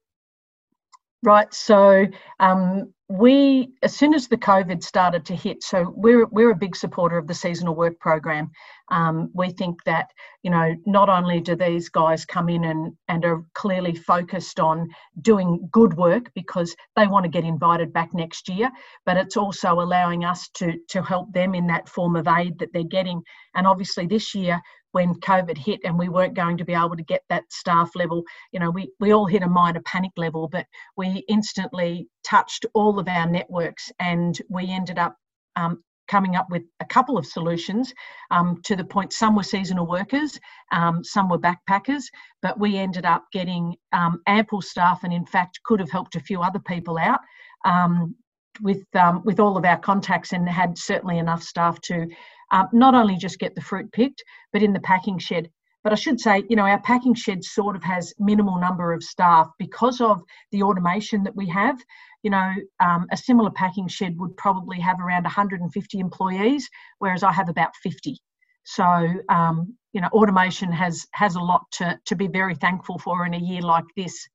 Right. 1.24 1.54
So 1.54 2.08
um, 2.40 2.94
we, 3.08 3.70
as 3.84 3.96
soon 3.96 4.16
as 4.16 4.28
the 4.28 4.38
COVID 4.38 4.82
started 4.82 5.24
to 5.26 5.36
hit, 5.36 5.62
so 5.62 5.94
we're 5.96 6.26
we're 6.28 6.50
a 6.50 6.56
big 6.56 6.76
supporter 6.76 7.18
of 7.18 7.28
the 7.28 7.36
seasonal 7.36 7.76
work 7.76 8.00
program. 8.00 8.50
Um, 8.90 9.30
we 9.36 9.52
think 9.52 9.84
that 9.84 10.10
you 10.42 10.50
know 10.50 10.76
not 10.88 11.10
only 11.10 11.40
do 11.40 11.56
these 11.56 11.90
guys 11.90 12.26
come 12.26 12.50
in 12.50 12.64
and 12.64 12.94
and 13.08 13.24
are 13.24 13.44
clearly 13.54 13.94
focused 13.94 14.60
on 14.60 14.90
doing 15.22 15.70
good 15.72 15.96
work 15.96 16.32
because 16.34 16.76
they 16.96 17.06
want 17.06 17.26
to 17.26 17.30
get 17.30 17.44
invited 17.44 17.94
back 17.94 18.16
next 18.16 18.50
year, 18.50 18.72
but 19.06 19.16
it's 19.18 19.38
also 19.38 19.74
allowing 19.74 20.26
us 20.26 20.50
to 20.56 20.74
to 20.90 21.04
help 21.04 21.32
them 21.34 21.54
in 21.54 21.68
that 21.68 21.88
form 21.88 22.16
of 22.16 22.28
aid 22.28 22.58
that 22.58 22.74
they're 22.74 22.84
getting. 22.84 23.22
And 23.54 23.68
obviously 23.68 24.08
this 24.08 24.34
year 24.34 24.60
when 24.92 25.16
COVID 25.16 25.58
hit 25.58 25.80
and 25.84 25.98
we 25.98 26.10
weren't 26.10 26.34
going 26.34 26.58
to 26.58 26.66
be 26.66 26.74
able 26.74 26.96
to 26.96 27.04
get 27.04 27.24
that 27.30 27.44
staff 27.52 27.92
level, 27.96 28.24
you 28.52 28.60
know, 28.60 28.70
we, 28.70 28.92
we 29.00 29.14
all 29.14 29.26
hit 29.26 29.44
a 29.44 29.48
minor 29.48 29.82
panic 29.82 30.12
level, 30.18 30.48
but 30.48 30.66
we 30.98 31.24
instantly 31.28 32.08
touched 32.24 32.66
all 32.74 33.00
of 33.00 33.08
our 33.08 33.28
networks 33.28 33.92
and 34.00 34.40
we 34.50 34.70
ended 34.70 35.00
up 35.00 35.16
um, 35.56 35.84
coming 36.08 36.36
up 36.36 36.48
with 36.50 36.64
a 36.82 36.86
couple 36.86 37.18
of 37.18 37.26
solutions 37.26 37.94
um, 38.32 38.62
to 38.66 38.76
the 38.76 38.84
point 38.84 39.14
some 39.14 39.34
were 39.36 39.44
seasonal 39.44 39.88
workers, 39.88 40.38
um, 40.74 41.04
some 41.04 41.30
were 41.30 41.40
backpackers, 41.40 42.04
but 42.42 42.60
we 42.60 42.78
ended 42.78 43.06
up 43.06 43.24
getting 43.32 43.76
um, 43.94 44.22
ample 44.28 44.62
staff 44.62 45.04
and 45.04 45.14
in 45.14 45.26
fact 45.26 45.62
could 45.64 45.80
have 45.80 45.90
helped 45.90 46.16
a 46.16 46.20
few 46.20 46.42
other 46.42 46.60
people 46.60 46.98
out. 46.98 47.20
Um, 47.64 48.16
with 48.60 48.84
um, 48.96 49.22
with 49.24 49.40
all 49.40 49.56
of 49.56 49.64
our 49.64 49.78
contacts 49.78 50.34
and 50.34 50.48
had 50.48 50.78
certainly 50.78 51.18
enough 51.20 51.42
staff 51.42 51.80
to 51.80 52.06
um, 52.52 52.68
not 52.74 52.94
only 52.94 53.18
just 53.18 53.40
get 53.40 53.56
the 53.56 53.62
fruit 53.62 53.92
picked, 53.92 54.24
but 54.54 54.64
in 54.64 54.74
the 54.74 54.80
packing 54.80 55.18
shed. 55.18 55.50
But 55.84 55.94
I 55.94 55.96
should 55.96 56.20
say, 56.20 56.44
you 56.48 56.56
know, 56.56 56.66
our 56.66 56.82
packing 56.82 57.16
shed 57.16 57.44
sort 57.44 57.76
of 57.76 57.84
has 57.84 58.14
minimal 58.20 58.60
number 58.60 58.94
of 58.94 59.04
staff 59.04 59.50
because 59.58 60.00
of 60.00 60.22
the 60.52 60.62
automation 60.62 61.24
that 61.24 61.36
we 61.36 61.48
have. 61.48 61.80
You 62.22 62.30
know, 62.30 62.54
um, 62.80 63.08
a 63.12 63.18
similar 63.18 63.50
packing 63.50 63.88
shed 63.88 64.20
would 64.20 64.38
probably 64.38 64.80
have 64.80 65.00
around 65.00 65.24
150 65.24 66.00
employees, 66.00 66.70
whereas 67.00 67.24
I 67.24 67.32
have 67.32 67.50
about 67.50 67.76
50. 67.82 68.16
So, 68.64 68.84
um, 69.30 69.76
you 69.94 70.02
know, 70.02 70.08
automation 70.10 70.72
has 70.72 71.06
has 71.14 71.36
a 71.36 71.40
lot 71.40 71.64
to 71.74 72.00
to 72.06 72.16
be 72.16 72.28
very 72.28 72.56
thankful 72.56 73.00
for 73.00 73.26
in 73.26 73.34
a 73.34 73.40
year 73.40 73.62
like 73.62 73.86
this. 73.98 74.28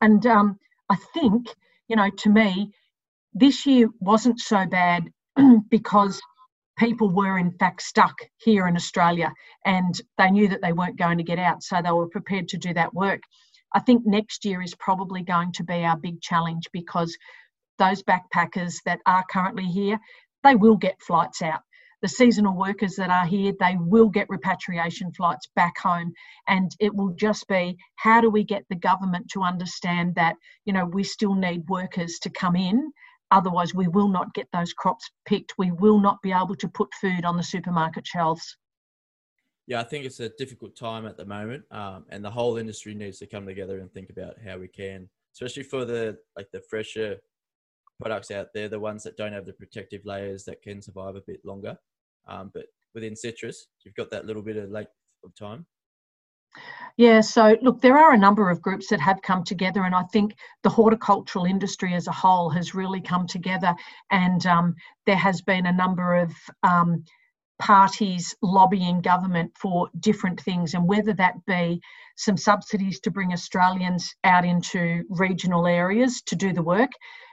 And 0.00 0.26
um, 0.26 0.58
I 0.90 0.96
think, 1.14 1.46
you 1.88 1.94
know, 1.96 2.10
to 2.10 2.30
me, 2.30 2.72
this 3.32 3.64
year 3.64 3.88
wasn't 4.00 4.40
so 4.40 4.66
bad 4.66 5.08
because 5.68 6.20
people 6.78 7.10
were 7.10 7.38
in 7.38 7.52
fact 7.52 7.82
stuck 7.82 8.16
here 8.38 8.66
in 8.68 8.76
Australia 8.76 9.32
and 9.64 10.00
they 10.18 10.30
knew 10.30 10.48
that 10.48 10.62
they 10.62 10.72
weren't 10.72 10.98
going 10.98 11.18
to 11.18 11.24
get 11.24 11.38
out, 11.38 11.62
so 11.62 11.80
they 11.82 11.92
were 11.92 12.08
prepared 12.08 12.48
to 12.48 12.58
do 12.58 12.74
that 12.74 12.94
work. 12.94 13.20
I 13.74 13.80
think 13.80 14.06
next 14.06 14.44
year 14.44 14.62
is 14.62 14.74
probably 14.76 15.22
going 15.22 15.52
to 15.54 15.64
be 15.64 15.84
our 15.84 15.96
big 15.98 16.20
challenge 16.22 16.64
because 16.72 17.16
those 17.78 18.02
backpackers 18.02 18.76
that 18.86 19.00
are 19.06 19.24
currently 19.30 19.64
here, 19.64 19.98
they 20.42 20.54
will 20.54 20.76
get 20.76 21.00
flights 21.02 21.42
out. 21.42 21.60
The 22.02 22.08
seasonal 22.08 22.56
workers 22.56 22.96
that 22.96 23.10
are 23.10 23.26
here, 23.26 23.52
they 23.58 23.76
will 23.80 24.10
get 24.10 24.28
repatriation 24.28 25.12
flights 25.12 25.48
back 25.56 25.78
home. 25.78 26.12
And 26.46 26.70
it 26.78 26.94
will 26.94 27.14
just 27.16 27.48
be 27.48 27.78
how 27.96 28.20
do 28.20 28.28
we 28.30 28.44
get 28.44 28.64
the 28.68 28.76
government 28.76 29.30
to 29.32 29.42
understand 29.42 30.14
that, 30.16 30.36
you 30.66 30.74
know, 30.74 30.84
we 30.84 31.02
still 31.02 31.34
need 31.34 31.64
workers 31.68 32.18
to 32.22 32.30
come 32.30 32.56
in 32.56 32.92
Otherwise, 33.34 33.74
we 33.74 33.88
will 33.88 34.06
not 34.08 34.32
get 34.32 34.46
those 34.52 34.72
crops 34.72 35.10
picked. 35.26 35.54
We 35.58 35.72
will 35.72 35.98
not 35.98 36.22
be 36.22 36.30
able 36.30 36.54
to 36.54 36.68
put 36.68 36.94
food 36.94 37.24
on 37.24 37.36
the 37.36 37.42
supermarket 37.42 38.06
shelves. 38.06 38.56
Yeah, 39.66 39.80
I 39.80 39.84
think 39.84 40.04
it's 40.04 40.20
a 40.20 40.28
difficult 40.28 40.76
time 40.76 41.04
at 41.04 41.16
the 41.16 41.24
moment, 41.24 41.64
um, 41.72 42.04
and 42.10 42.24
the 42.24 42.30
whole 42.30 42.58
industry 42.58 42.94
needs 42.94 43.18
to 43.18 43.26
come 43.26 43.44
together 43.44 43.80
and 43.80 43.90
think 43.92 44.10
about 44.10 44.34
how 44.46 44.56
we 44.58 44.68
can, 44.68 45.08
especially 45.34 45.64
for 45.64 45.84
the 45.84 46.16
like 46.36 46.46
the 46.52 46.62
fresher 46.70 47.16
products 48.00 48.30
out 48.30 48.48
there, 48.54 48.68
the 48.68 48.78
ones 48.78 49.02
that 49.02 49.16
don't 49.16 49.32
have 49.32 49.46
the 49.46 49.52
protective 49.54 50.02
layers 50.04 50.44
that 50.44 50.62
can 50.62 50.80
survive 50.80 51.16
a 51.16 51.22
bit 51.26 51.40
longer. 51.44 51.76
Um, 52.28 52.52
but 52.54 52.66
within 52.94 53.16
citrus, 53.16 53.66
you've 53.84 53.94
got 53.96 54.10
that 54.10 54.26
little 54.26 54.42
bit 54.42 54.56
of 54.56 54.70
length 54.70 54.92
of 55.24 55.34
time. 55.34 55.66
Yeah, 56.96 57.22
so 57.22 57.56
look, 57.60 57.80
there 57.80 57.98
are 57.98 58.12
a 58.12 58.18
number 58.18 58.50
of 58.50 58.62
groups 58.62 58.88
that 58.88 59.00
have 59.00 59.20
come 59.20 59.42
together, 59.42 59.82
and 59.82 59.94
I 59.94 60.04
think 60.04 60.36
the 60.62 60.70
horticultural 60.70 61.44
industry 61.44 61.92
as 61.94 62.06
a 62.06 62.12
whole 62.12 62.50
has 62.50 62.74
really 62.74 63.00
come 63.00 63.26
together, 63.26 63.74
and 64.12 64.44
um, 64.46 64.74
there 65.04 65.16
has 65.16 65.42
been 65.42 65.66
a 65.66 65.72
number 65.72 66.14
of 66.14 66.32
um, 66.62 67.02
parties 67.58 68.34
lobbying 68.42 69.00
government 69.00 69.50
for 69.56 69.88
different 69.98 70.40
things, 70.40 70.74
and 70.74 70.86
whether 70.86 71.12
that 71.14 71.34
be 71.46 71.80
some 72.16 72.36
subsidies 72.36 73.00
to 73.00 73.10
bring 73.10 73.32
Australians 73.32 74.14
out 74.22 74.44
into 74.44 75.02
regional 75.08 75.66
areas 75.66 76.22
to 76.22 76.36
do 76.36 76.52
the 76.52 76.62
work. 76.62 76.90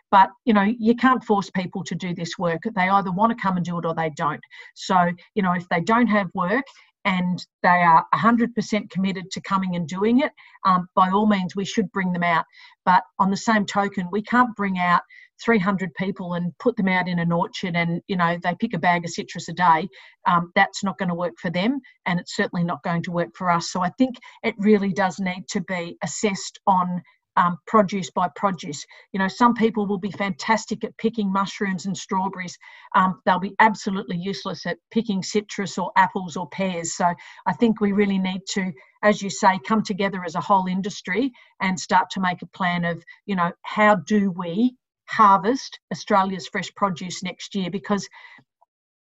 But 0.10 0.30
you 0.44 0.54
know, 0.54 0.64
you 0.64 0.96
can't 0.96 1.24
force 1.24 1.52
people 1.52 1.84
to 1.86 1.96
do 1.96 2.16
this 2.16 2.38
work. 2.40 2.62
They 2.76 2.90
either 2.90 3.12
want 3.12 3.32
to 3.32 3.42
come 3.42 3.58
and 3.58 3.66
do 3.66 3.78
it 3.78 3.86
or 3.86 3.94
they 3.94 4.10
don't. 4.18 4.42
So, 4.74 5.12
you 5.36 5.44
know, 5.44 5.54
if 5.54 5.70
they 5.70 5.82
don't 5.82 6.08
have 6.08 6.28
work 6.34 6.66
and 7.06 7.46
they 7.64 7.70
are 7.70 8.06
100% 8.14 8.90
committed 8.90 9.32
to 9.32 9.42
coming 9.42 9.76
and 9.76 9.88
doing 9.88 10.20
it, 10.20 10.32
um, 10.66 10.88
by 10.96 11.10
all 11.10 11.26
means, 11.26 11.56
we 11.56 11.66
should 11.66 11.92
bring 11.92 12.14
them 12.14 12.24
out. 12.24 12.46
But 12.86 13.04
on 13.20 13.32
the 13.32 13.38
same 13.38 13.66
token, 13.66 14.08
we 14.12 14.22
can't 14.22 14.56
bring 14.56 14.78
out 14.80 15.02
300 15.44 15.94
people 15.96 16.34
and 16.34 16.54
put 16.60 16.76
them 16.78 16.88
out 16.88 17.08
in 17.08 17.20
an 17.20 17.32
orchard 17.32 17.76
and, 17.76 18.02
you 18.08 18.16
know, 18.16 18.38
they 18.44 18.56
pick 18.60 18.74
a 18.74 18.80
bag 18.80 19.04
of 19.04 19.12
citrus 19.12 19.50
a 19.50 19.54
day. 19.54 19.88
Um, 20.28 20.52
that's 20.56 20.84
not 20.84 20.98
going 20.98 21.10
to 21.10 21.16
work 21.16 21.34
for 21.42 21.50
them 21.50 21.80
and 22.06 22.20
it's 22.20 22.36
certainly 22.36 22.64
not 22.64 22.84
going 22.84 23.02
to 23.04 23.12
work 23.12 23.30
for 23.36 23.50
us. 23.50 23.72
So 23.72 23.82
I 23.82 23.90
think 23.98 24.18
it 24.44 24.56
really 24.60 24.94
does 24.94 25.20
need 25.20 25.46
to 25.50 25.62
be 25.62 25.98
assessed 26.04 26.60
on 26.68 27.02
um, 27.38 27.58
produce 27.67 28.12
by 28.12 28.28
produce. 28.36 28.86
You 29.13 29.20
know, 29.20 29.28
some 29.28 29.54
people 29.54 29.88
will 29.88 29.98
be 30.00 30.12
fantastic 30.12 30.84
at 30.84 30.98
picking 30.98 31.32
mushrooms 31.32 31.86
and 31.86 31.98
strawberries. 31.98 32.58
Um, 32.96 33.22
they'll 33.26 33.39
be 33.39 33.56
absolutely 33.60 34.17
useless 34.17 34.65
at 34.65 34.78
picking 34.91 35.24
citrus 35.24 35.78
or 35.78 35.91
apples 35.96 36.36
or 36.36 36.50
pears. 36.50 36.94
So 36.94 37.06
I 37.46 37.54
think 37.54 37.80
we 37.80 37.91
really 37.91 38.17
need 38.20 38.41
to, 38.52 38.72
as 39.02 39.22
you 39.22 39.30
say, 39.30 39.60
come 39.65 39.84
together 39.84 40.24
as 40.26 40.36
a 40.36 40.41
whole 40.41 40.67
industry 40.67 41.32
and 41.62 41.80
start 41.80 42.10
to 42.12 42.20
make 42.20 42.41
a 42.41 42.48
plan 42.48 42.86
of, 42.86 43.04
you 43.26 43.36
know, 43.36 43.52
how 43.63 43.96
do 43.96 44.32
we 44.32 44.76
harvest 45.06 45.80
Australia's 45.91 46.48
fresh 46.48 46.74
produce 46.76 47.24
next 47.24 47.56
year? 47.56 47.70
Because 47.70 48.08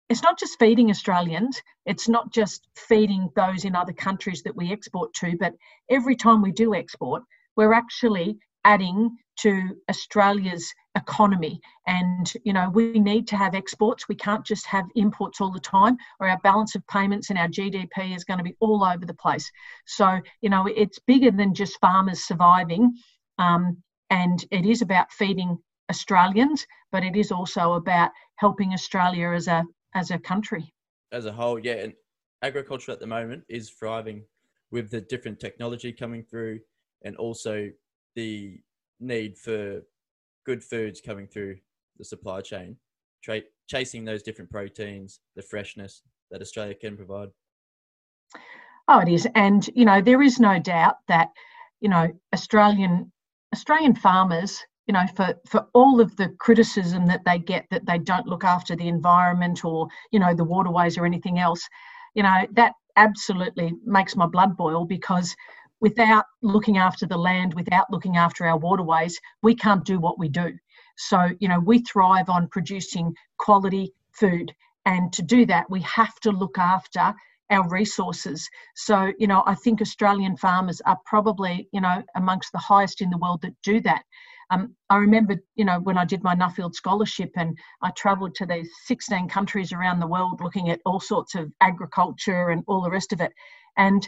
it's 0.10 0.24
not 0.24 0.40
just 0.40 0.58
feeding 0.58 0.90
Australians, 0.90 1.62
it's 1.86 2.08
not 2.08 2.32
just 2.32 2.66
feeding 2.76 3.30
those 3.36 3.66
in 3.66 3.76
other 3.76 3.92
countries 3.92 4.42
that 4.44 4.56
we 4.56 4.72
export 4.72 5.14
to, 5.16 5.36
but 5.38 5.54
every 5.90 6.16
time 6.16 6.42
we 6.42 6.52
do 6.52 6.74
export, 6.74 7.24
we're 7.58 7.74
actually 7.74 8.38
adding 8.64 9.18
to 9.38 9.76
Australia's 9.90 10.74
economy. 10.96 11.60
And, 11.86 12.32
you 12.44 12.54
know, 12.54 12.70
we 12.70 13.00
need 13.00 13.28
to 13.30 13.38
have 13.38 13.56
exports. 13.56 14.08
We 14.08 14.16
can't 14.16 14.46
just 14.46 14.66
have 14.68 14.86
imports 14.96 15.42
all 15.42 15.52
the 15.52 15.60
time, 15.60 15.98
or 16.20 16.28
our 16.28 16.40
balance 16.44 16.76
of 16.76 16.86
payments 16.88 17.30
and 17.30 17.38
our 17.38 17.48
GDP 17.48 18.16
is 18.16 18.24
going 18.24 18.40
to 18.40 18.44
be 18.44 18.56
all 18.60 18.84
over 18.84 19.06
the 19.06 19.14
place. 19.14 19.50
So, 19.86 20.20
you 20.42 20.50
know, 20.50 20.68
it's 20.68 21.00
bigger 21.00 21.32
than 21.32 21.54
just 21.54 21.80
farmers 21.80 22.24
surviving. 22.24 22.94
Um, 23.38 23.78
and 24.10 24.44
it 24.52 24.66
is 24.66 24.82
about 24.82 25.12
feeding 25.12 25.58
Australians, 25.90 26.66
but 26.92 27.04
it 27.04 27.16
is 27.16 27.32
also 27.32 27.74
about 27.74 28.12
helping 28.36 28.74
Australia 28.74 29.32
as 29.32 29.48
a 29.48 29.64
as 29.94 30.12
a 30.12 30.20
country. 30.20 30.74
As 31.12 31.26
a 31.26 31.32
whole, 31.32 31.58
yeah. 31.60 31.76
And 31.76 31.94
agriculture 32.42 32.92
at 32.92 33.00
the 33.00 33.08
moment 33.08 33.44
is 33.50 33.70
thriving 33.70 34.24
with 34.72 34.92
the 34.92 35.02
different 35.02 35.40
technology 35.40 35.94
coming 35.94 36.24
through 36.24 36.60
and 37.04 37.16
also 37.18 37.70
the 38.16 38.60
need 39.00 39.38
for 39.38 39.82
good 40.46 40.64
foods 40.64 41.02
coming 41.02 41.28
through 41.28 41.58
the 41.98 42.06
supply 42.06 42.42
chain, 42.42 42.78
tra- 43.24 43.42
chasing 43.68 44.06
those 44.06 44.24
different 44.24 44.50
proteins, 44.50 45.20
the 45.36 45.42
freshness 45.42 46.02
that 46.32 46.42
Australia 46.42 46.74
can 46.74 46.96
provide. 46.96 47.30
Oh, 48.88 49.00
it 49.00 49.10
is, 49.10 49.28
and 49.36 49.68
you 49.76 49.86
know 49.86 50.02
there 50.02 50.22
is 50.22 50.40
no 50.40 50.60
doubt 50.60 50.98
that 51.08 51.30
you 51.82 51.90
know 51.90 52.08
Australian 52.34 53.12
Australian 53.54 53.96
farmers, 53.96 54.64
you 54.88 54.94
know, 54.94 55.06
for 55.16 55.36
for 55.48 55.68
all 55.74 56.00
of 56.00 56.16
the 56.16 56.30
criticism 56.40 57.06
that 57.08 57.26
they 57.26 57.40
get 57.40 57.66
that 57.72 57.86
they 57.86 57.98
don't 57.98 58.28
look 58.28 58.46
after 58.46 58.76
the 58.76 58.88
environment 58.88 59.66
or 59.66 59.88
you 60.12 60.20
know 60.20 60.34
the 60.34 60.44
waterways 60.44 60.98
or 60.98 61.06
anything 61.06 61.40
else, 61.40 61.68
you 62.16 62.24
know 62.24 62.46
that 62.54 62.74
absolutely 62.96 63.74
makes 63.86 64.16
my 64.16 64.26
blood 64.26 64.58
boil 64.58 64.86
because 64.86 65.36
without 65.80 66.26
looking 66.42 66.78
after 66.78 67.06
the 67.06 67.18
land, 67.18 67.54
without 67.54 67.92
looking 67.92 68.18
after 68.18 68.46
our 68.46 68.58
waterways, 68.58 69.20
we 69.42 69.56
can't 69.56 69.86
do 69.86 70.00
what 70.00 70.20
we 70.20 70.30
do. 70.30 70.54
So, 70.98 71.30
you 71.40 71.48
know, 71.48 71.60
we 71.60 71.80
thrive 71.80 72.30
on 72.30 72.48
producing 72.48 73.14
quality 73.38 73.94
food. 74.12 74.54
And 74.86 75.14
to 75.14 75.22
do 75.22 75.46
that, 75.46 75.70
we 75.70 75.82
have 75.82 76.16
to 76.22 76.32
look 76.32 76.58
after 76.58 77.14
our 77.50 77.68
resources. 77.70 78.50
So, 78.76 79.12
you 79.18 79.28
know, 79.28 79.44
I 79.46 79.56
think 79.56 79.82
Australian 79.82 80.36
farmers 80.38 80.82
are 80.86 80.98
probably, 81.06 81.70
you 81.72 81.82
know, 81.82 82.04
amongst 82.16 82.52
the 82.52 82.58
highest 82.58 83.02
in 83.02 83.10
the 83.10 83.18
world 83.18 83.42
that 83.44 83.54
do 83.64 83.80
that. 83.82 84.04
Um, 84.50 84.76
I 84.90 84.98
remember, 84.98 85.36
you 85.56 85.66
know, 85.66 85.80
when 85.80 85.98
I 85.98 86.06
did 86.06 86.24
my 86.24 86.34
Nuffield 86.34 86.74
scholarship 86.74 87.32
and 87.36 87.58
I 87.82 87.92
travelled 87.92 88.34
to 88.36 88.46
these 88.46 88.70
16 88.86 89.28
countries 89.28 89.74
around 89.74 90.00
the 90.00 90.08
world 90.08 90.40
looking 90.42 90.70
at 90.70 90.82
all 90.86 91.00
sorts 91.00 91.36
of 91.36 91.52
agriculture 91.62 92.50
and 92.50 92.64
all 92.68 92.82
the 92.82 92.90
rest 92.90 93.12
of 93.12 93.20
it. 93.20 93.34
And 93.76 94.08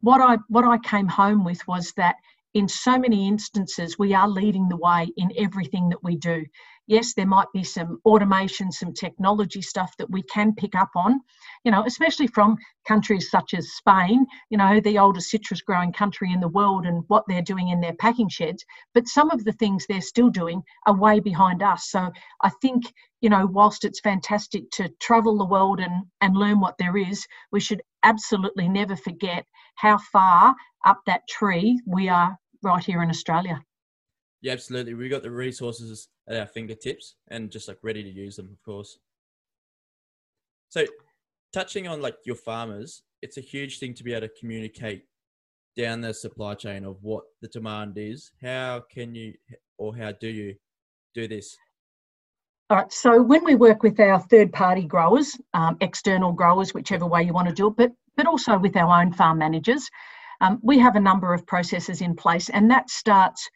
what 0.00 0.20
I 0.20 0.38
what 0.48 0.64
I 0.64 0.78
came 0.78 1.08
home 1.08 1.44
with 1.44 1.66
was 1.66 1.92
that 1.96 2.16
in 2.54 2.68
so 2.68 2.98
many 2.98 3.28
instances 3.28 3.98
we 3.98 4.14
are 4.14 4.28
leading 4.28 4.68
the 4.68 4.76
way 4.76 5.08
in 5.16 5.30
everything 5.36 5.88
that 5.90 6.02
we 6.02 6.16
do. 6.16 6.44
Yes, 6.86 7.12
there 7.12 7.26
might 7.26 7.48
be 7.52 7.62
some 7.62 8.00
automation, 8.06 8.72
some 8.72 8.94
technology 8.94 9.60
stuff 9.60 9.94
that 9.98 10.10
we 10.10 10.22
can 10.22 10.54
pick 10.54 10.74
up 10.74 10.88
on, 10.96 11.20
you 11.62 11.70
know, 11.70 11.84
especially 11.84 12.26
from 12.26 12.56
countries 12.86 13.30
such 13.30 13.52
as 13.52 13.74
Spain, 13.74 14.24
you 14.48 14.56
know, 14.56 14.80
the 14.80 14.98
oldest 14.98 15.28
citrus 15.28 15.60
growing 15.60 15.92
country 15.92 16.32
in 16.32 16.40
the 16.40 16.48
world 16.48 16.86
and 16.86 17.04
what 17.08 17.24
they're 17.28 17.42
doing 17.42 17.68
in 17.68 17.80
their 17.80 17.92
packing 17.92 18.30
sheds. 18.30 18.64
But 18.94 19.06
some 19.06 19.30
of 19.30 19.44
the 19.44 19.52
things 19.52 19.84
they're 19.86 20.00
still 20.00 20.30
doing 20.30 20.62
are 20.86 20.96
way 20.96 21.20
behind 21.20 21.62
us. 21.62 21.90
So 21.90 22.10
I 22.40 22.50
think, 22.62 22.84
you 23.20 23.28
know, 23.28 23.44
whilst 23.44 23.84
it's 23.84 24.00
fantastic 24.00 24.70
to 24.72 24.88
travel 24.98 25.36
the 25.36 25.44
world 25.44 25.80
and, 25.80 26.06
and 26.22 26.34
learn 26.34 26.58
what 26.58 26.78
there 26.78 26.96
is, 26.96 27.26
we 27.52 27.60
should 27.60 27.82
absolutely 28.02 28.68
never 28.68 28.96
forget 28.96 29.44
how 29.76 29.98
far 29.98 30.54
up 30.86 31.00
that 31.06 31.22
tree 31.28 31.80
we 31.86 32.08
are 32.08 32.36
right 32.62 32.84
here 32.84 33.02
in 33.02 33.10
Australia. 33.10 33.60
Yeah, 34.40 34.52
absolutely. 34.52 34.94
We've 34.94 35.10
got 35.10 35.22
the 35.22 35.30
resources 35.30 36.08
at 36.28 36.36
our 36.36 36.46
fingertips 36.46 37.16
and 37.28 37.50
just 37.50 37.68
like 37.68 37.78
ready 37.82 38.02
to 38.02 38.10
use 38.10 38.36
them, 38.36 38.48
of 38.52 38.62
course. 38.62 38.98
So, 40.68 40.84
touching 41.52 41.88
on 41.88 42.00
like 42.02 42.16
your 42.24 42.36
farmers, 42.36 43.02
it's 43.22 43.36
a 43.36 43.42
huge 43.42 43.78
thing 43.78 43.94
to 43.94 44.04
be 44.04 44.12
able 44.12 44.28
to 44.28 44.34
communicate 44.38 45.04
down 45.76 46.00
the 46.00 46.12
supply 46.12 46.54
chain 46.54 46.84
of 46.84 46.98
what 47.02 47.24
the 47.40 47.48
demand 47.48 47.94
is. 47.96 48.32
How 48.42 48.84
can 48.92 49.14
you 49.14 49.34
or 49.76 49.96
how 49.96 50.12
do 50.12 50.28
you 50.28 50.56
do 51.14 51.26
this? 51.26 51.56
All 52.70 52.76
right, 52.76 52.92
so 52.92 53.22
when 53.22 53.44
we 53.44 53.54
work 53.54 53.82
with 53.82 53.98
our 53.98 54.20
third 54.20 54.52
party 54.52 54.84
growers, 54.84 55.34
um, 55.54 55.78
external 55.80 56.32
growers, 56.32 56.74
whichever 56.74 57.06
way 57.06 57.22
you 57.22 57.32
want 57.32 57.48
to 57.48 57.54
do 57.54 57.68
it, 57.68 57.76
but 57.76 57.92
but 58.18 58.26
also 58.26 58.58
with 58.58 58.76
our 58.76 59.00
own 59.00 59.12
farm 59.12 59.38
managers. 59.38 59.88
Um, 60.40 60.58
we 60.62 60.78
have 60.80 60.96
a 60.96 61.00
number 61.00 61.32
of 61.32 61.46
processes 61.46 62.02
in 62.02 62.14
place, 62.14 62.50
and 62.50 62.70
that 62.70 62.90
starts 62.90 63.48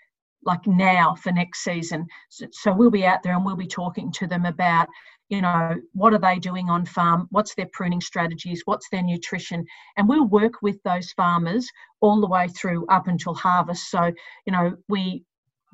like 0.44 0.66
now 0.66 1.14
for 1.16 1.30
next 1.30 1.62
season. 1.62 2.06
So, 2.30 2.46
so, 2.52 2.72
we'll 2.72 2.90
be 2.90 3.04
out 3.04 3.22
there 3.22 3.34
and 3.34 3.44
we'll 3.44 3.56
be 3.56 3.66
talking 3.66 4.10
to 4.12 4.26
them 4.26 4.46
about, 4.46 4.88
you 5.28 5.42
know, 5.42 5.74
what 5.92 6.14
are 6.14 6.18
they 6.18 6.38
doing 6.38 6.70
on 6.70 6.86
farm? 6.86 7.26
What's 7.30 7.54
their 7.54 7.68
pruning 7.72 8.00
strategies? 8.00 8.62
What's 8.64 8.88
their 8.88 9.02
nutrition? 9.02 9.64
And 9.96 10.08
we'll 10.08 10.26
work 10.26 10.62
with 10.62 10.82
those 10.84 11.12
farmers 11.12 11.68
all 12.00 12.20
the 12.20 12.28
way 12.28 12.48
through 12.48 12.86
up 12.86 13.08
until 13.08 13.34
harvest. 13.34 13.90
So, 13.90 14.12
you 14.46 14.52
know, 14.52 14.76
we 14.88 15.24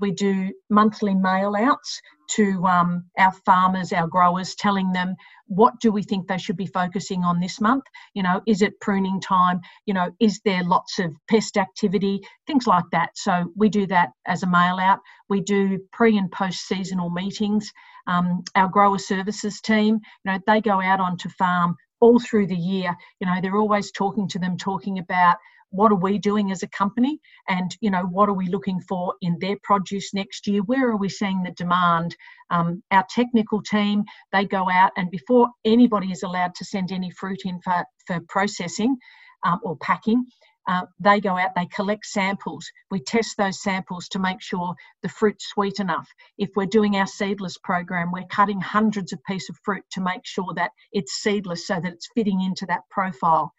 we 0.01 0.13
do 0.13 0.53
monthly 0.71 1.15
mail 1.15 1.55
outs 1.57 2.01
to 2.31 2.65
um, 2.67 3.05
our 3.19 3.33
farmers, 3.45 3.93
our 3.93 4.07
growers, 4.07 4.55
telling 4.55 4.93
them 4.93 5.15
what 5.47 5.81
do 5.81 5.91
we 5.91 6.03
think 6.03 6.27
they 6.27 6.39
should 6.39 6.57
be 6.57 6.67
focusing 6.67 7.25
on 7.25 7.41
this 7.41 7.61
month. 7.61 7.85
You 8.15 8.23
know, 8.23 8.43
is 8.47 8.61
it 8.63 8.81
pruning 8.81 9.21
time? 9.21 9.61
You 9.87 9.95
know, 9.95 10.11
is 10.21 10.41
there 10.45 10.63
lots 10.63 10.99
of 10.99 11.15
pest 11.29 11.57
activity? 11.57 12.21
Things 12.47 12.67
like 12.67 12.85
that. 12.93 13.11
So 13.17 13.51
we 13.57 13.69
do 13.69 13.87
that 13.87 14.11
as 14.27 14.43
a 14.43 14.47
mail 14.47 14.79
out. 14.79 15.01
We 15.29 15.41
do 15.41 15.79
pre 15.93 16.19
and 16.19 16.31
post 16.31 16.67
seasonal 16.69 17.11
meetings. 17.11 17.73
Um, 18.07 18.43
our 18.55 18.69
grower 18.69 18.99
services 18.99 19.61
team, 19.61 19.97
you 20.25 20.33
know, 20.33 20.39
they 20.47 20.61
go 20.61 20.81
out 20.81 21.01
onto 21.01 21.29
farm 21.31 21.77
all 22.01 22.19
through 22.19 22.47
the 22.47 22.57
year. 22.57 22.97
You 23.21 23.27
know, 23.27 23.37
they're 23.43 23.57
always 23.57 23.91
talking 23.93 24.29
to 24.29 24.39
them, 24.39 24.57
talking 24.57 24.99
about 24.99 25.37
what 25.71 25.93
are 25.93 25.97
we 25.97 26.19
doing 26.19 26.51
as 26.51 26.63
a 26.63 26.69
company? 26.69 27.21
And 27.49 27.77
you 27.81 27.91
know 27.91 28.03
what 28.03 28.29
are 28.29 28.35
we 28.35 28.49
looking 28.49 28.81
for 28.81 29.15
in 29.21 29.39
their 29.41 29.57
produce 29.63 30.15
next 30.15 30.47
year? 30.47 30.63
Where 30.63 30.89
are 30.91 30.97
we 30.97 31.09
seeing 31.09 31.43
the 31.43 31.53
demand? 31.53 32.17
Um, 32.51 32.83
our 32.91 33.05
technical 33.11 33.63
team 33.63 34.05
they 34.33 34.45
go 34.45 34.71
out 34.71 34.93
and 34.97 35.11
before 35.11 35.49
anybody 35.65 36.11
is 36.13 36.23
allowed 36.23 36.55
to 36.57 36.65
send 36.65 36.93
any 36.93 37.11
fruit 37.11 37.41
in 37.45 37.61
for, 37.61 37.85
for 38.07 38.21
processing 38.29 38.97
um, 39.45 39.61
or 39.63 39.77
packing 39.77 40.25
uh, 40.69 40.85
they 41.01 41.19
go 41.19 41.37
out, 41.37 41.55
they 41.57 41.67
collect 41.75 42.05
samples. 42.05 42.71
We 42.91 43.01
test 43.01 43.37
those 43.39 43.63
samples 43.63 44.07
to 44.09 44.19
make 44.19 44.43
sure 44.43 44.75
the 45.03 45.09
fruit's 45.09 45.49
sweet 45.49 45.81
enough. 45.81 46.07
If 46.37 46.51
we're 46.55 46.67
doing 46.67 46.97
our 46.97 47.07
seedless 47.07 47.57
program, 47.65 48.13
we're 48.13 48.27
cutting 48.31 48.61
hundreds 48.61 49.13
of 49.15 49.25
pieces 49.25 49.51
of 49.51 49.57
fruit 49.65 49.85
to 49.93 50.03
make 50.03 50.25
sure 50.25 50.53
that 50.57 50.71
it's 50.93 51.23
seedless 51.23 51.67
so 51.67 51.81
that 51.81 51.93
it's 51.93 52.09
fitting 52.15 52.43
into 52.43 52.67
that 52.67 52.83
profile. 52.91 53.53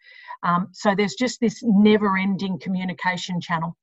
Um, 0.44 0.68
so 0.72 0.94
there's 0.94 1.14
just 1.14 1.40
this 1.40 1.60
never 1.62 2.16
ending 2.16 2.60
communication 2.60 3.40
channel. 3.40 3.76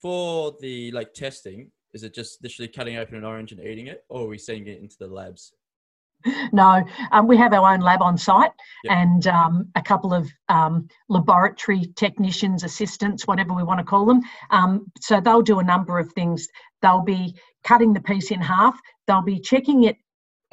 For 0.00 0.54
the 0.60 0.92
like 0.92 1.14
testing, 1.14 1.72
is 1.94 2.04
it 2.04 2.14
just 2.14 2.42
literally 2.42 2.68
cutting 2.68 2.96
open 2.96 3.16
an 3.16 3.24
orange 3.24 3.50
and 3.50 3.60
eating 3.60 3.88
it, 3.88 4.04
or 4.08 4.22
are 4.22 4.28
we 4.28 4.38
sending 4.38 4.68
it 4.68 4.80
into 4.80 4.96
the 5.00 5.08
labs? 5.08 5.52
no, 6.52 6.84
um, 7.12 7.26
we 7.26 7.36
have 7.36 7.52
our 7.52 7.72
own 7.72 7.80
lab 7.80 8.02
on 8.02 8.16
site 8.16 8.52
yep. 8.84 8.96
and 8.96 9.26
um, 9.26 9.68
a 9.74 9.82
couple 9.82 10.14
of 10.14 10.30
um, 10.48 10.88
laboratory 11.08 11.92
technicians, 11.96 12.64
assistants, 12.64 13.26
whatever 13.26 13.52
we 13.54 13.62
want 13.62 13.78
to 13.78 13.84
call 13.84 14.06
them. 14.06 14.20
Um, 14.50 14.90
so 15.00 15.20
they'll 15.20 15.42
do 15.42 15.58
a 15.58 15.64
number 15.64 15.98
of 15.98 16.12
things. 16.12 16.48
They'll 16.82 17.02
be 17.02 17.34
cutting 17.64 17.92
the 17.92 18.00
piece 18.00 18.30
in 18.30 18.40
half. 18.40 18.78
They'll 19.06 19.22
be 19.22 19.40
checking 19.40 19.84
it 19.84 19.96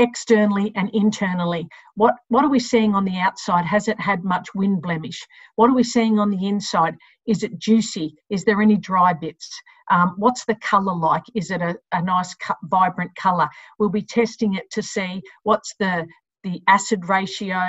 externally 0.01 0.73
and 0.75 0.89
internally. 0.93 1.67
What 1.95 2.15
what 2.29 2.43
are 2.43 2.49
we 2.49 2.59
seeing 2.59 2.95
on 2.95 3.05
the 3.05 3.17
outside? 3.19 3.65
Has 3.65 3.87
it 3.87 3.99
had 3.99 4.23
much 4.23 4.47
wind 4.55 4.81
blemish? 4.81 5.21
What 5.55 5.69
are 5.69 5.75
we 5.75 5.83
seeing 5.83 6.17
on 6.17 6.31
the 6.31 6.47
inside? 6.47 6.95
Is 7.27 7.43
it 7.43 7.59
juicy? 7.59 8.15
Is 8.29 8.43
there 8.43 8.61
any 8.61 8.77
dry 8.77 9.13
bits? 9.13 9.47
Um, 9.91 10.15
what's 10.17 10.43
the 10.45 10.55
colour 10.55 10.95
like? 10.95 11.23
Is 11.35 11.51
it 11.51 11.61
a, 11.61 11.77
a 11.91 12.01
nice, 12.01 12.35
vibrant 12.63 13.15
colour? 13.15 13.47
We'll 13.77 13.89
be 13.89 14.01
testing 14.01 14.55
it 14.55 14.71
to 14.71 14.81
see 14.81 15.21
what's 15.43 15.75
the 15.79 16.07
the 16.43 16.61
acid 16.67 17.07
ratio 17.07 17.61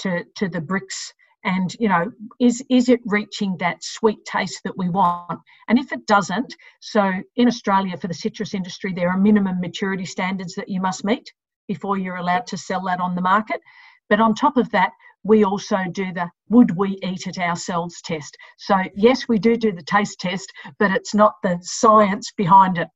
to 0.00 0.24
to 0.36 0.48
the 0.48 0.60
Brix 0.60 1.12
and 1.44 1.74
you 1.80 1.88
know 1.88 2.12
is 2.38 2.62
is 2.68 2.90
it 2.90 3.00
reaching 3.06 3.56
that 3.58 3.82
sweet 3.82 4.22
taste 4.26 4.60
that 4.64 4.76
we 4.76 4.90
want 4.90 5.40
and 5.68 5.78
if 5.78 5.90
it 5.90 6.06
doesn't 6.06 6.54
so 6.80 7.10
in 7.36 7.48
australia 7.48 7.96
for 7.96 8.08
the 8.08 8.20
citrus 8.22 8.52
industry 8.52 8.92
there 8.92 9.08
are 9.08 9.16
minimum 9.16 9.58
maturity 9.58 10.04
standards 10.04 10.54
that 10.54 10.68
you 10.68 10.82
must 10.82 11.02
meet 11.02 11.32
before 11.70 11.96
you're 11.96 12.16
allowed 12.16 12.48
to 12.48 12.58
sell 12.58 12.82
that 12.82 12.98
on 12.98 13.14
the 13.14 13.20
market. 13.20 13.60
But 14.08 14.18
on 14.18 14.34
top 14.34 14.56
of 14.56 14.68
that, 14.72 14.90
we 15.22 15.44
also 15.44 15.76
do 15.92 16.12
the 16.12 16.28
would 16.48 16.76
we 16.76 16.98
eat 17.04 17.28
it 17.28 17.38
ourselves 17.38 18.02
test. 18.02 18.36
So, 18.58 18.74
yes, 18.96 19.28
we 19.28 19.38
do 19.38 19.56
do 19.56 19.70
the 19.70 19.84
taste 19.84 20.18
test, 20.18 20.52
but 20.80 20.90
it's 20.90 21.14
not 21.14 21.34
the 21.44 21.60
science 21.62 22.32
behind 22.36 22.76
it. 22.76 22.88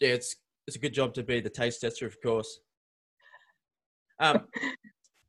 Yeah, 0.00 0.10
it's, 0.10 0.36
it's 0.66 0.76
a 0.76 0.80
good 0.80 0.92
job 0.92 1.14
to 1.14 1.22
be 1.22 1.40
the 1.40 1.48
taste 1.48 1.80
tester, 1.80 2.06
of 2.06 2.20
course. 2.22 2.60
Um, 4.18 4.42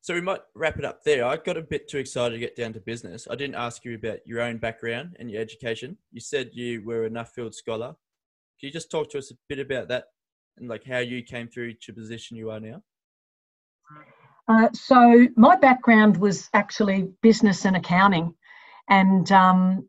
So 0.03 0.15
we 0.15 0.21
might 0.21 0.41
wrap 0.55 0.79
it 0.79 0.83
up 0.83 1.03
there. 1.03 1.23
I 1.23 1.37
got 1.37 1.57
a 1.57 1.61
bit 1.61 1.87
too 1.87 1.99
excited 1.99 2.33
to 2.33 2.39
get 2.39 2.55
down 2.55 2.73
to 2.73 2.79
business. 2.79 3.27
I 3.29 3.35
didn't 3.35 3.53
ask 3.53 3.85
you 3.85 3.93
about 3.93 4.17
your 4.25 4.41
own 4.41 4.57
background 4.57 5.15
and 5.19 5.29
your 5.29 5.39
education. 5.39 5.95
You 6.11 6.19
said 6.19 6.49
you 6.53 6.83
were 6.83 7.05
a 7.05 7.09
Nuffield 7.11 7.53
scholar. 7.53 7.89
Can 8.59 8.67
you 8.67 8.71
just 8.71 8.89
talk 8.89 9.11
to 9.11 9.19
us 9.19 9.29
a 9.29 9.35
bit 9.47 9.59
about 9.59 9.89
that 9.89 10.05
and 10.57 10.67
like 10.67 10.83
how 10.85 10.99
you 10.99 11.23
came 11.23 11.47
through 11.47 11.73
to 11.73 11.93
position 11.93 12.37
you 12.37 12.51
are 12.51 12.59
now? 12.59 12.81
Uh, 14.47 14.69
so 14.73 15.27
my 15.35 15.55
background 15.55 16.17
was 16.17 16.49
actually 16.53 17.09
business 17.21 17.65
and 17.65 17.75
accounting, 17.75 18.33
and 18.89 19.31
um, 19.31 19.87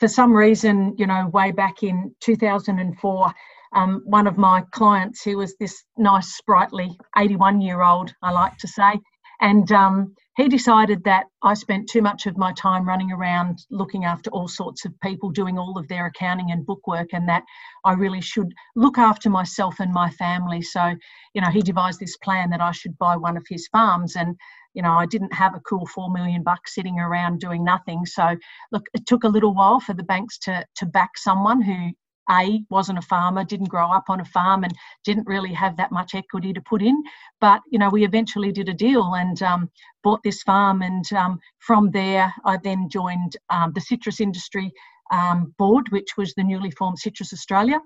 for 0.00 0.08
some 0.08 0.32
reason, 0.32 0.94
you 0.98 1.06
know, 1.06 1.28
way 1.28 1.50
back 1.50 1.82
in 1.82 2.14
2004, 2.20 3.32
um, 3.74 4.02
one 4.04 4.26
of 4.26 4.36
my 4.36 4.62
clients 4.72 5.22
who 5.22 5.36
was 5.36 5.56
this 5.56 5.84
nice, 5.96 6.34
sprightly 6.34 6.96
81 7.16 7.60
year 7.60 7.82
old, 7.82 8.12
I 8.22 8.30
like 8.30 8.56
to 8.58 8.68
say. 8.68 9.00
And 9.44 9.70
um, 9.72 10.14
he 10.38 10.48
decided 10.48 11.04
that 11.04 11.26
I 11.42 11.52
spent 11.52 11.90
too 11.90 12.00
much 12.00 12.24
of 12.24 12.38
my 12.38 12.54
time 12.54 12.88
running 12.88 13.12
around 13.12 13.58
looking 13.70 14.06
after 14.06 14.30
all 14.30 14.48
sorts 14.48 14.86
of 14.86 14.98
people, 15.02 15.28
doing 15.30 15.58
all 15.58 15.76
of 15.76 15.86
their 15.88 16.06
accounting 16.06 16.50
and 16.50 16.64
bookwork, 16.64 17.12
and 17.12 17.28
that 17.28 17.42
I 17.84 17.92
really 17.92 18.22
should 18.22 18.54
look 18.74 18.96
after 18.96 19.28
myself 19.28 19.80
and 19.80 19.92
my 19.92 20.08
family. 20.08 20.62
So, 20.62 20.94
you 21.34 21.42
know, 21.42 21.50
he 21.50 21.60
devised 21.60 22.00
this 22.00 22.16
plan 22.16 22.48
that 22.50 22.62
I 22.62 22.72
should 22.72 22.96
buy 22.96 23.18
one 23.18 23.36
of 23.36 23.44
his 23.46 23.68
farms. 23.68 24.16
And, 24.16 24.34
you 24.72 24.80
know, 24.80 24.92
I 24.92 25.04
didn't 25.04 25.34
have 25.34 25.54
a 25.54 25.60
cool 25.60 25.84
four 25.88 26.10
million 26.10 26.42
bucks 26.42 26.74
sitting 26.74 26.98
around 26.98 27.40
doing 27.40 27.62
nothing. 27.62 28.06
So, 28.06 28.36
look, 28.72 28.86
it 28.94 29.04
took 29.06 29.24
a 29.24 29.28
little 29.28 29.54
while 29.54 29.78
for 29.78 29.92
the 29.92 30.04
banks 30.04 30.38
to 30.38 30.64
to 30.76 30.86
back 30.86 31.18
someone 31.18 31.60
who 31.60 31.90
a 32.30 32.62
wasn't 32.70 32.98
a 32.98 33.02
farmer, 33.02 33.44
didn't 33.44 33.68
grow 33.68 33.90
up 33.90 34.04
on 34.08 34.20
a 34.20 34.24
farm, 34.24 34.64
and 34.64 34.72
didn't 35.04 35.26
really 35.26 35.52
have 35.52 35.76
that 35.76 35.92
much 35.92 36.14
equity 36.14 36.52
to 36.52 36.60
put 36.60 36.82
in. 36.82 37.02
But 37.40 37.62
you 37.70 37.78
know, 37.78 37.90
we 37.90 38.04
eventually 38.04 38.52
did 38.52 38.68
a 38.68 38.74
deal 38.74 39.14
and 39.14 39.40
um, 39.42 39.70
bought 40.02 40.22
this 40.22 40.42
farm, 40.42 40.82
and 40.82 41.04
um, 41.12 41.38
from 41.58 41.90
there, 41.90 42.32
I 42.44 42.58
then 42.62 42.88
joined 42.88 43.36
um, 43.50 43.72
the 43.74 43.80
citrus 43.80 44.20
industry 44.20 44.72
um, 45.10 45.54
board, 45.58 45.90
which 45.90 46.16
was 46.16 46.34
the 46.34 46.44
newly 46.44 46.70
formed 46.72 46.98
Citrus 46.98 47.32
Australia. 47.32 47.80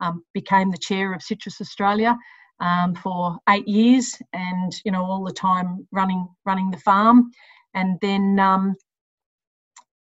Um, 0.00 0.22
became 0.34 0.70
the 0.70 0.78
chair 0.78 1.14
of 1.14 1.22
Citrus 1.22 1.58
Australia 1.60 2.18
um, 2.60 2.94
for 2.94 3.38
eight 3.48 3.66
years, 3.66 4.14
and 4.32 4.72
you 4.84 4.92
know, 4.92 5.04
all 5.04 5.24
the 5.24 5.32
time 5.32 5.86
running 5.92 6.28
running 6.44 6.70
the 6.70 6.78
farm, 6.78 7.30
and 7.74 7.98
then 8.02 8.38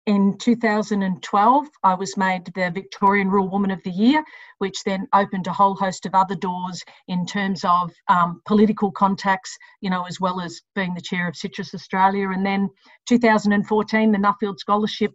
in 0.06 0.36
2012, 0.38 1.68
I 1.84 1.94
was 1.94 2.16
made 2.16 2.44
the 2.46 2.70
Victorian 2.70 3.28
Rural 3.30 3.48
Woman 3.48 3.70
of 3.70 3.82
the 3.84 3.90
Year, 3.90 4.24
which 4.58 4.82
then 4.82 5.06
opened 5.12 5.46
a 5.46 5.52
whole 5.52 5.76
host 5.76 6.06
of 6.06 6.14
other 6.14 6.34
doors 6.34 6.82
in 7.06 7.24
terms 7.24 7.64
of 7.64 7.92
um, 8.08 8.42
political 8.44 8.90
contacts, 8.90 9.56
you 9.80 9.90
know, 9.90 10.04
as 10.06 10.18
well 10.18 10.40
as 10.40 10.60
being 10.74 10.94
the 10.94 11.00
chair 11.00 11.28
of 11.28 11.36
Citrus 11.36 11.72
Australia. 11.72 12.30
And 12.30 12.44
then 12.44 12.68
2014, 13.08 14.10
the 14.10 14.18
Nuffield 14.18 14.58
Scholarship 14.58 15.12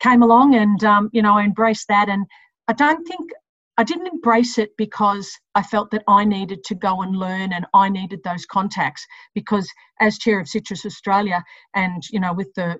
came 0.00 0.22
along, 0.22 0.54
and 0.54 0.82
um, 0.82 1.10
you 1.12 1.20
know, 1.20 1.34
I 1.34 1.44
embraced 1.44 1.88
that. 1.88 2.08
And 2.08 2.24
I 2.68 2.72
don't 2.72 3.06
think 3.06 3.30
I 3.76 3.84
didn't 3.84 4.06
embrace 4.06 4.56
it 4.56 4.70
because 4.78 5.30
I 5.54 5.62
felt 5.62 5.90
that 5.90 6.04
I 6.08 6.24
needed 6.24 6.64
to 6.64 6.74
go 6.74 7.02
and 7.02 7.16
learn 7.16 7.52
and 7.52 7.66
I 7.74 7.88
needed 7.90 8.20
those 8.22 8.46
contacts 8.46 9.06
because 9.34 9.68
as 10.00 10.18
chair 10.18 10.40
of 10.40 10.48
Citrus 10.48 10.84
Australia 10.84 11.42
and 11.74 12.02
you 12.10 12.20
know 12.20 12.34
with 12.34 12.52
the 12.54 12.78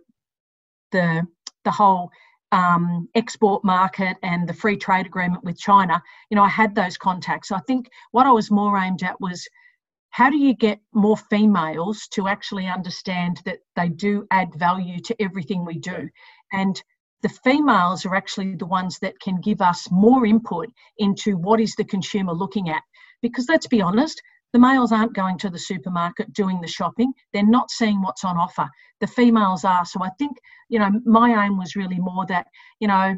the 0.93 1.27
the 1.65 1.71
whole 1.71 2.11
um, 2.53 3.09
export 3.15 3.65
market 3.65 4.17
and 4.23 4.49
the 4.49 4.55
free 4.55 4.77
trade 4.77 5.07
agreement 5.07 5.43
with 5.43 5.59
China, 5.59 6.03
you 6.31 6.37
know, 6.37 6.43
I 6.43 6.49
had 6.49 6.75
those 6.75 6.99
contacts. 6.99 7.51
I 7.51 7.61
think 7.61 7.89
what 8.11 8.27
I 8.27 8.33
was 8.33 8.51
more 8.51 8.79
aimed 8.79 9.03
at 9.03 9.21
was 9.21 9.49
how 10.11 10.29
do 10.29 10.37
you 10.37 10.55
get 10.55 10.79
more 10.93 11.17
females 11.17 12.07
to 12.13 12.29
actually 12.29 12.67
understand 12.67 13.41
that 13.47 13.61
they 13.77 13.89
do 13.89 14.27
add 14.31 14.55
value 14.55 15.01
to 15.01 15.17
everything 15.23 15.65
we 15.65 15.79
do? 15.79 16.09
And 16.53 16.81
the 17.23 17.31
females 17.31 18.05
are 18.05 18.15
actually 18.15 18.57
the 18.57 18.67
ones 18.67 18.99
that 18.99 19.19
can 19.21 19.41
give 19.41 19.63
us 19.63 19.91
more 19.91 20.27
input 20.27 20.69
into 20.99 21.39
what 21.39 21.61
is 21.61 21.75
the 21.77 21.85
consumer 21.85 22.35
looking 22.35 22.69
at. 22.69 22.83
Because 23.23 23.49
let's 23.49 23.67
be 23.67 23.81
honest, 23.81 24.21
the 24.53 24.59
males 24.59 24.93
aren't 24.93 25.15
going 25.15 25.39
to 25.39 25.51
the 25.51 25.59
supermarket 25.59 26.33
doing 26.33 26.61
the 26.61 26.69
shopping. 26.69 27.13
They're 27.33 27.47
not 27.47 27.71
seeing 27.71 28.03
what's 28.03 28.25
on 28.25 28.37
offer. 28.37 28.69
The 29.01 29.07
females 29.07 29.65
are. 29.65 29.85
So 29.85 30.03
I 30.03 30.11
think, 30.19 30.37
you 30.69 30.79
know, 30.79 30.91
my 31.05 31.45
aim 31.45 31.59
was 31.59 31.77
really 31.77 31.99
more 31.99 32.27
that, 32.27 32.47
you 32.79 32.89
know, 32.89 33.17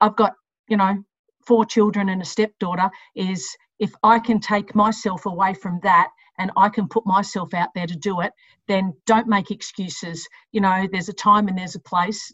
I've 0.00 0.16
got, 0.16 0.34
you 0.68 0.76
know, 0.76 1.02
four 1.46 1.64
children 1.64 2.08
and 2.08 2.22
a 2.22 2.24
stepdaughter, 2.24 2.90
is 3.14 3.56
if 3.78 3.92
I 4.02 4.18
can 4.18 4.40
take 4.40 4.74
myself 4.74 5.26
away 5.26 5.54
from 5.54 5.80
that 5.82 6.08
and 6.38 6.50
I 6.56 6.68
can 6.68 6.88
put 6.88 7.06
myself 7.06 7.54
out 7.54 7.70
there 7.74 7.86
to 7.86 7.96
do 7.96 8.20
it, 8.20 8.32
then 8.68 8.94
don't 9.06 9.28
make 9.28 9.50
excuses. 9.50 10.26
You 10.52 10.60
know, 10.60 10.86
there's 10.90 11.08
a 11.08 11.14
time 11.14 11.48
and 11.48 11.58
there's 11.58 11.76
a 11.76 11.80
place. 11.80 12.32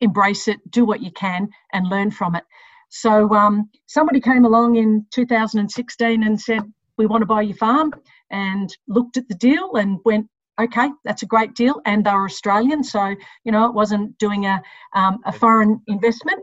Embrace 0.00 0.48
it, 0.48 0.58
do 0.70 0.84
what 0.84 1.02
you 1.02 1.10
can, 1.10 1.48
and 1.72 1.88
learn 1.88 2.10
from 2.10 2.36
it. 2.36 2.44
So 2.88 3.34
um, 3.34 3.68
somebody 3.86 4.20
came 4.20 4.44
along 4.44 4.76
in 4.76 5.06
2016 5.10 6.22
and 6.22 6.40
said, 6.40 6.62
we 6.98 7.06
want 7.06 7.22
to 7.22 7.26
buy 7.26 7.40
your 7.40 7.56
farm 7.56 7.92
and 8.30 8.76
looked 8.88 9.16
at 9.16 9.28
the 9.28 9.34
deal 9.34 9.76
and 9.76 9.98
went 10.04 10.26
okay 10.60 10.90
that's 11.04 11.22
a 11.22 11.26
great 11.26 11.54
deal 11.54 11.80
and 11.86 12.04
they 12.04 12.12
were 12.12 12.24
australian 12.24 12.82
so 12.82 13.14
you 13.44 13.52
know 13.52 13.66
it 13.66 13.74
wasn't 13.74 14.16
doing 14.18 14.44
a, 14.44 14.60
um, 14.94 15.18
a 15.24 15.32
foreign 15.32 15.80
investment 15.86 16.42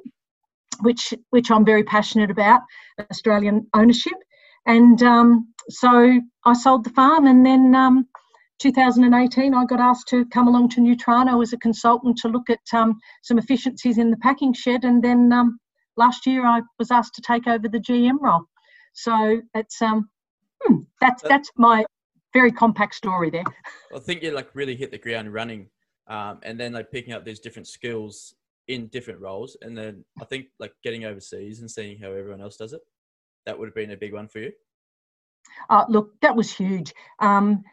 which 0.81 1.13
which 1.29 1.51
i'm 1.51 1.65
very 1.65 1.83
passionate 1.83 2.31
about 2.31 2.61
australian 3.11 3.67
ownership. 3.73 4.13
And 4.67 5.01
um, 5.03 5.53
so 5.69 6.19
i 6.45 6.53
sold 6.53 6.85
the 6.85 6.89
farm 6.89 7.27
and 7.27 7.45
then 7.45 7.75
um, 7.75 8.07
2018 8.59 9.53
i 9.53 9.65
got 9.65 9.79
asked 9.79 10.07
to 10.07 10.25
come 10.27 10.47
along 10.47 10.69
to 10.69 10.81
Nutrano 10.81 11.41
as 11.43 11.53
a 11.53 11.57
consultant 11.57 12.17
to 12.17 12.29
look 12.29 12.49
at 12.49 12.59
um, 12.73 12.97
some 13.21 13.37
efficiencies 13.37 13.97
in 13.97 14.09
the 14.09 14.17
packing 14.17 14.53
shed 14.53 14.85
and 14.85 15.03
then 15.03 15.31
um, 15.31 15.59
last 15.97 16.25
year 16.25 16.45
i 16.45 16.61
was 16.79 16.89
asked 16.89 17.13
to 17.15 17.21
take 17.21 17.47
over 17.47 17.67
the 17.67 17.79
gm 17.79 18.17
role. 18.21 18.45
So 18.93 19.41
it's 19.53 19.81
um, 19.81 20.09
Hmm, 20.63 20.79
that's 21.01 21.21
that's 21.23 21.51
my 21.57 21.85
very 22.33 22.51
compact 22.51 22.95
story 22.95 23.29
there. 23.29 23.43
I 23.95 23.99
think 23.99 24.23
you 24.23 24.31
like 24.31 24.49
really 24.53 24.75
hit 24.75 24.91
the 24.91 24.97
ground 24.97 25.33
running, 25.33 25.69
um, 26.07 26.39
and 26.43 26.59
then 26.59 26.73
like 26.73 26.91
picking 26.91 27.13
up 27.13 27.25
these 27.25 27.39
different 27.39 27.67
skills 27.67 28.35
in 28.67 28.87
different 28.87 29.19
roles, 29.19 29.57
and 29.61 29.77
then 29.77 30.03
I 30.21 30.25
think 30.25 30.47
like 30.59 30.73
getting 30.83 31.05
overseas 31.05 31.59
and 31.59 31.69
seeing 31.69 31.99
how 31.99 32.11
everyone 32.11 32.41
else 32.41 32.57
does 32.57 32.73
it. 32.73 32.81
That 33.45 33.59
would 33.59 33.67
have 33.67 33.75
been 33.75 33.91
a 33.91 33.97
big 33.97 34.13
one 34.13 34.27
for 34.27 34.39
you. 34.39 34.51
Uh, 35.69 35.85
look, 35.87 36.19
that 36.21 36.35
was 36.35 36.51
huge. 36.51 36.93
Um, 37.19 37.63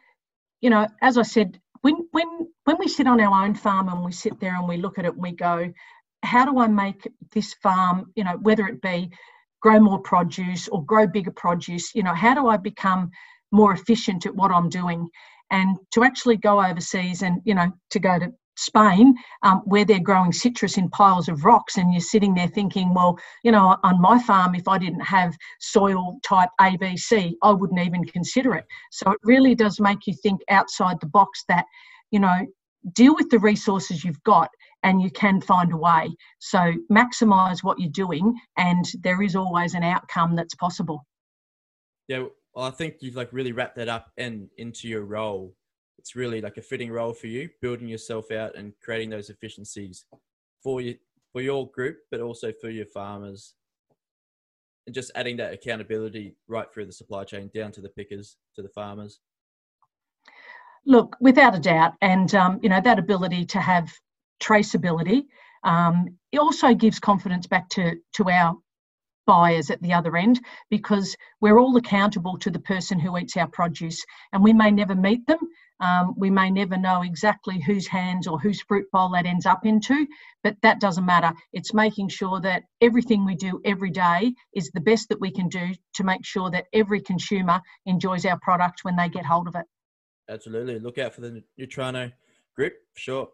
you 0.61 0.71
know, 0.71 0.87
as 1.01 1.19
I 1.19 1.23
said, 1.23 1.61
when 1.81 2.09
when 2.13 2.49
when 2.65 2.77
we 2.79 2.89
sit 2.89 3.07
on 3.07 3.21
our 3.21 3.45
own 3.45 3.55
farm 3.55 3.89
and 3.89 4.05
we 4.05 4.13
sit 4.13 4.39
there 4.41 4.57
and 4.57 4.69
we 4.69 4.77
look 4.77 4.99
at 4.99 5.05
it 5.05 5.15
and 5.15 5.23
we 5.23 5.33
go, 5.33 5.73
how 6.23 6.45
do 6.45 6.59
I 6.59 6.69
make 6.69 7.09
this 7.33 7.55
farm? 7.55 8.13
You 8.15 8.25
know, 8.25 8.37
whether 8.41 8.67
it 8.67 8.81
be 8.81 9.11
grow 9.63 9.81
more 9.81 10.01
produce 10.01 10.69
or 10.69 10.85
grow 10.85 11.07
bigger 11.07 11.33
produce 11.33 11.95
you 11.95 12.03
know 12.03 12.15
how 12.15 12.35
do 12.35 12.49
i 12.49 12.57
become 12.57 13.11
more 13.51 13.73
efficient 13.73 14.27
at 14.27 14.35
what 14.35 14.51
i'm 14.51 14.69
doing 14.69 15.09
and 15.51 15.77
to 15.91 16.05
actually 16.05 16.37
go 16.37 16.63
overseas 16.63 17.23
and 17.23 17.41
you 17.45 17.55
know 17.55 17.71
to 17.91 17.99
go 17.99 18.19
to 18.19 18.33
Spain, 18.57 19.15
um, 19.43 19.63
where 19.65 19.85
they're 19.85 19.99
growing 20.01 20.33
citrus 20.33 20.77
in 20.77 20.89
piles 20.91 21.29
of 21.29 21.45
rocks, 21.45 21.77
and 21.79 21.93
you're 21.93 22.01
sitting 22.01 22.35
there 22.35 22.49
thinking, 22.49 22.93
well, 22.93 23.19
you 23.43 23.51
know, 23.51 23.77
on 23.83 24.01
my 24.01 24.23
farm, 24.23 24.55
if 24.55 24.69
I 24.69 24.79
didn't 24.79 25.01
have 25.01 25.37
soil 25.61 26.19
type 26.23 26.51
ABC, 26.61 27.33
I 27.43 27.51
wouldn't 27.51 27.81
even 27.81 28.05
consider 28.05 28.55
it. 28.55 28.67
So 28.91 29.11
it 29.11 29.19
really 29.25 29.55
does 29.55 29.81
make 29.81 30.07
you 30.07 30.15
think 30.23 30.41
outside 30.51 31.01
the 31.01 31.07
box 31.07 31.45
that, 31.49 31.65
you 32.11 32.21
know, 32.21 32.47
deal 32.93 33.15
with 33.15 33.31
the 33.31 33.39
resources 33.39 34.05
you've 34.05 34.23
got 34.25 34.51
and 34.83 35.01
you 35.01 35.11
can 35.11 35.41
find 35.41 35.73
a 35.73 35.77
way. 35.77 36.09
So 36.41 36.73
maximize 36.91 37.63
what 37.63 37.79
you're 37.79 37.91
doing, 37.91 38.37
and 38.57 38.85
there 39.03 39.23
is 39.23 39.37
always 39.37 39.75
an 39.75 39.85
outcome 39.85 40.35
that's 40.35 40.55
possible. 40.57 41.07
Yeah, 42.09 42.25
well, 42.55 42.67
I 42.67 42.71
think 42.71 42.97
you've 43.01 43.17
like 43.17 43.33
really 43.33 43.53
wrapped 43.53 43.77
that 43.77 43.89
up 43.89 44.11
and 44.19 44.49
into 44.59 44.89
your 44.89 45.05
role. 45.05 45.55
It's 45.99 46.17
really 46.17 46.41
like 46.41 46.57
a 46.57 46.63
fitting 46.63 46.91
role 46.91 47.13
for 47.13 47.29
you, 47.29 47.49
building 47.61 47.87
yourself 47.87 48.31
out 48.33 48.57
and 48.57 48.73
creating 48.83 49.11
those 49.11 49.31
efficiencies 49.31 50.05
for 50.63 50.81
you 50.81 50.97
for 51.33 51.41
your 51.41 51.71
group, 51.71 51.99
but 52.11 52.21
also 52.21 52.53
for 52.61 52.69
your 52.69 52.87
farmers, 52.87 53.55
and 54.87 54.95
just 54.95 55.13
adding 55.15 55.37
that 55.37 55.55
accountability 55.55 56.35
right 56.49 56.67
through 56.75 56.87
the 56.87 56.93
supply 56.93 57.25
chain 57.25 57.51
down 57.55 57.73
to 57.73 57.81
the 57.81 57.89
pickers, 57.89 58.37
to 58.57 58.63
the 58.63 58.69
farmers. 58.69 59.21
Look, 60.85 61.17
without 61.21 61.55
a 61.55 61.61
doubt, 61.61 61.95
and 62.01 62.35
um, 62.35 62.59
you 62.63 62.69
know 62.69 62.81
that 62.81 62.99
ability 62.99 63.47
to 63.47 63.61
have 63.61 63.93
traceability. 64.43 65.25
Um, 65.63 66.19
it 66.33 66.39
also 66.39 66.75
gives 66.75 66.99
confidence 66.99 67.47
back 67.47 67.69
to, 67.71 67.97
to 68.15 68.31
our 68.31 68.57
buyers 69.27 69.71
at 69.71 69.81
the 69.81 69.93
other 69.93 70.17
end 70.17 70.41
because 70.71 71.17
we're 71.41 71.59
all 71.59 71.77
accountable 71.77 72.37
to 72.39 72.51
the 72.51 72.59
person 72.59 72.99
who 72.99 73.17
eats 73.17 73.37
our 73.37 73.47
produce 73.47 74.05
and 74.33 74.43
we 74.43 74.53
may 74.53 74.71
never 74.71 74.97
meet 74.97 75.25
them. 75.27 75.39
Um, 75.79 76.15
we 76.17 76.31
may 76.31 76.51
never 76.51 76.77
know 76.77 77.03
exactly 77.03 77.61
whose 77.61 77.87
hands 77.87 78.27
or 78.27 78.39
whose 78.39 78.63
fruit 78.63 78.91
bowl 78.93 79.11
that 79.11 79.27
ends 79.27 79.47
up 79.47 79.65
into, 79.65 80.07
but 80.45 80.57
that 80.63 80.81
doesn't 80.81 81.07
matter. 81.07 81.33
It's 81.53 81.75
making 81.75 82.09
sure 82.09 82.41
that 82.41 82.65
everything 82.81 83.25
we 83.25 83.35
do 83.35 83.61
every 83.65 83.91
day 83.91 84.35
is 84.55 84.71
the 84.71 84.81
best 84.81 85.09
that 85.09 85.21
we 85.21 85.31
can 85.31 85.49
do 85.49 85.73
to 85.95 86.05
make 86.05 86.25
sure 86.25 86.51
that 86.51 86.67
every 86.73 87.01
consumer 87.01 87.61
enjoys 87.87 88.27
our 88.27 88.39
product 88.41 88.85
when 88.85 88.97
they 88.97 89.09
get 89.09 89.27
hold 89.27 89.49
of 89.49 89.57
it. 89.57 89.67
Absolutely. 90.29 90.79
Look 90.79 90.99
out 90.99 91.15
for 91.15 91.21
the 91.21 91.43
Nutrano 91.59 92.13
group, 92.55 92.75
for 92.95 93.01
sure. 93.01 93.29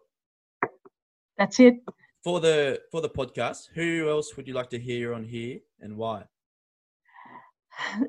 That's 1.37 1.59
it. 1.59 1.75
For 2.23 2.39
the 2.39 2.81
for 2.91 3.01
the 3.01 3.09
podcast, 3.09 3.69
who 3.73 4.09
else 4.09 4.35
would 4.35 4.47
you 4.47 4.53
like 4.53 4.69
to 4.71 4.79
hear 4.79 5.13
on 5.13 5.23
here 5.23 5.59
and 5.79 5.95
why? 5.95 6.23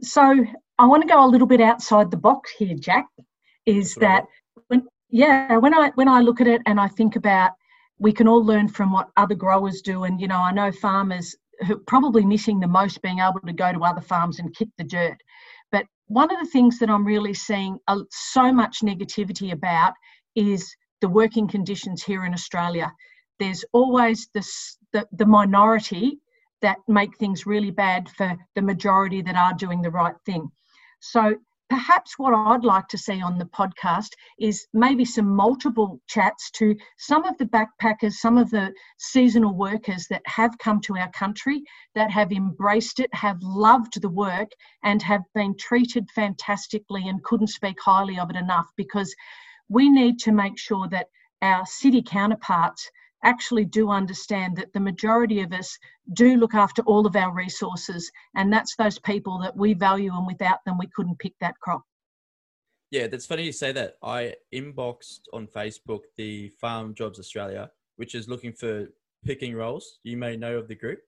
So 0.03 0.45
I 0.79 0.87
want 0.87 1.03
to 1.03 1.09
go 1.09 1.25
a 1.25 1.29
little 1.29 1.47
bit 1.47 1.61
outside 1.61 2.11
the 2.11 2.17
box 2.17 2.51
here, 2.59 2.75
Jack. 2.75 3.07
Is 3.67 3.95
that 3.97 4.25
when 4.67 4.89
yeah, 5.11 5.57
when 5.59 5.75
I 5.75 5.91
when 5.95 6.09
I 6.09 6.21
look 6.21 6.41
at 6.41 6.49
it 6.49 6.63
and 6.67 6.81
I 6.81 6.89
think 6.89 7.15
about 7.17 7.53
we 7.99 8.13
can 8.13 8.27
all 8.27 8.45
learn 8.45 8.67
from 8.67 8.91
what 8.91 9.11
other 9.17 9.35
growers 9.35 9.83
do, 9.83 10.05
and 10.05 10.21
you 10.21 10.27
know, 10.27 10.39
I 10.39 10.53
know 10.53 10.73
farmers 10.73 11.37
who 11.67 11.75
are 11.75 11.85
probably 11.87 12.25
missing 12.25 12.59
the 12.59 12.67
most 12.67 13.03
being 13.03 13.19
able 13.19 13.41
to 13.47 13.53
go 13.53 13.73
to 13.73 13.85
other 13.85 14.01
farms 14.01 14.39
and 14.39 14.57
kick 14.57 14.69
the 14.79 14.85
dirt. 14.85 15.17
One 16.11 16.35
of 16.35 16.41
the 16.41 16.51
things 16.51 16.81
that 16.81 16.91
I'm 16.91 17.05
really 17.05 17.35
seeing 17.35 17.79
so 18.11 18.53
much 18.53 18.79
negativity 18.83 19.53
about 19.53 19.95
is 20.35 20.75
the 21.01 21.09
working 21.09 21.47
conditions 21.47 22.03
here 22.03 22.25
in 22.25 22.35
Australia. 22.35 22.93
There's 23.39 23.65
always 23.73 24.29
this 24.35 24.77
the, 24.93 25.07
the 25.13 25.25
minority 25.25 26.19
that 26.63 26.79
make 26.89 27.17
things 27.17 27.47
really 27.47 27.71
bad 27.71 28.09
for 28.09 28.37
the 28.57 28.63
majority 28.63 29.23
that 29.23 29.37
are 29.37 29.55
doing 29.55 29.83
the 29.83 29.93
right 29.93 30.17
thing. 30.27 30.51
So 30.99 31.37
perhaps 31.71 32.19
what 32.19 32.35
I'd 32.35 32.65
like 32.65 32.89
to 32.89 32.99
see 32.99 33.23
on 33.23 33.39
the 33.39 33.45
podcast 33.47 34.11
is 34.41 34.67
maybe 34.75 35.05
some 35.05 35.29
multiple 35.29 36.01
chats 36.09 36.51
to 36.53 36.77
some 36.99 37.25
of 37.25 37.39
the 37.39 37.47
backpackers, 37.47 38.15
some 38.15 38.37
of 38.37 38.51
the 38.51 38.75
seasonal 38.99 39.57
workers 39.57 40.07
that 40.11 40.23
have 40.27 40.59
come 40.59 40.81
to 40.83 40.97
our 40.97 41.11
country, 41.13 41.63
that 41.95 42.11
have 42.11 42.33
embraced 42.33 42.99
it, 42.99 43.09
have 43.15 43.39
loved 43.41 44.03
the 44.03 44.09
work, 44.09 44.51
and 44.83 45.01
have 45.01 45.23
been 45.33 45.57
treated 45.57 46.11
fantastically 46.11 47.09
and 47.09 47.23
couldn't 47.23 47.47
speak 47.47 47.81
highly 47.81 48.19
of 48.19 48.31
it 48.31 48.37
enough 48.37 48.69
because 48.77 49.15
we 49.69 49.89
need 49.89 50.19
to 50.19 50.33
make 50.33 50.59
sure 50.59 50.89
that 50.89 51.07
our 51.41 51.65
city 51.65 52.03
counterparts 52.03 52.91
actually 53.25 53.65
do 53.65 53.91
understand 53.91 54.57
that 54.57 54.73
the 54.73 54.81
majority 54.81 55.41
of 55.41 55.53
us 55.53 55.79
do 56.15 56.37
look 56.37 56.55
after 56.55 56.83
all 56.83 57.07
of 57.07 57.17
our 57.17 57.33
resources 57.35 58.11
and 58.35 58.53
that's 58.53 58.77
those 58.77 58.99
people 58.99 59.39
that 59.39 59.57
we 59.57 59.75
value 59.75 60.13
and 60.15 60.27
without 60.27 60.59
them 60.65 60.79
we 60.79 60.89
couldn't 60.95 61.19
pick 61.19 61.35
that 61.41 61.59
crop. 61.61 61.83
Yeah 62.91 63.07
that's 63.07 63.27
funny 63.27 63.45
you 63.45 63.53
say 63.53 63.73
that. 63.73 63.97
I 64.03 64.35
inboxed 64.55 65.21
on 65.33 65.47
facebook 65.47 66.01
the 66.17 66.49
farm 66.61 66.95
jobs 66.95 67.19
australia 67.19 67.71
which 67.97 68.15
is 68.15 68.29
looking 68.29 68.53
for 68.53 68.89
picking 69.25 69.55
roles. 69.55 69.99
You 70.03 70.17
may 70.17 70.37
know 70.37 70.57
of 70.57 70.69
the 70.69 70.75
group. 70.75 71.01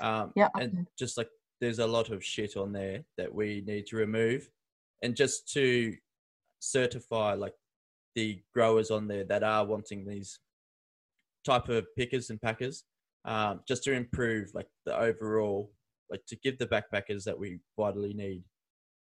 Um, 0.00 0.32
yeah 0.36 0.48
and 0.54 0.86
just 0.98 1.18
like 1.18 1.28
there's 1.60 1.78
a 1.78 1.86
lot 1.86 2.10
of 2.10 2.24
shit 2.24 2.56
on 2.56 2.72
there 2.72 3.04
that 3.16 3.32
we 3.32 3.62
need 3.66 3.86
to 3.86 3.96
remove. 3.96 4.48
And 5.02 5.16
just 5.16 5.52
to 5.52 5.94
certify 6.60 7.34
like 7.34 7.54
the 8.14 8.40
growers 8.54 8.90
on 8.90 9.08
there 9.08 9.24
that 9.24 9.42
are 9.42 9.64
wanting 9.64 10.06
these 10.06 10.38
type 11.44 11.68
of 11.68 11.86
pickers 11.96 12.30
and 12.30 12.40
packers, 12.40 12.84
um, 13.24 13.60
just 13.66 13.84
to 13.84 13.92
improve 13.92 14.50
like 14.54 14.68
the 14.86 14.98
overall, 14.98 15.70
like 16.10 16.24
to 16.26 16.36
give 16.36 16.58
the 16.58 16.66
backpackers 16.66 17.24
that 17.24 17.38
we 17.38 17.60
vitally 17.78 18.14
need 18.14 18.44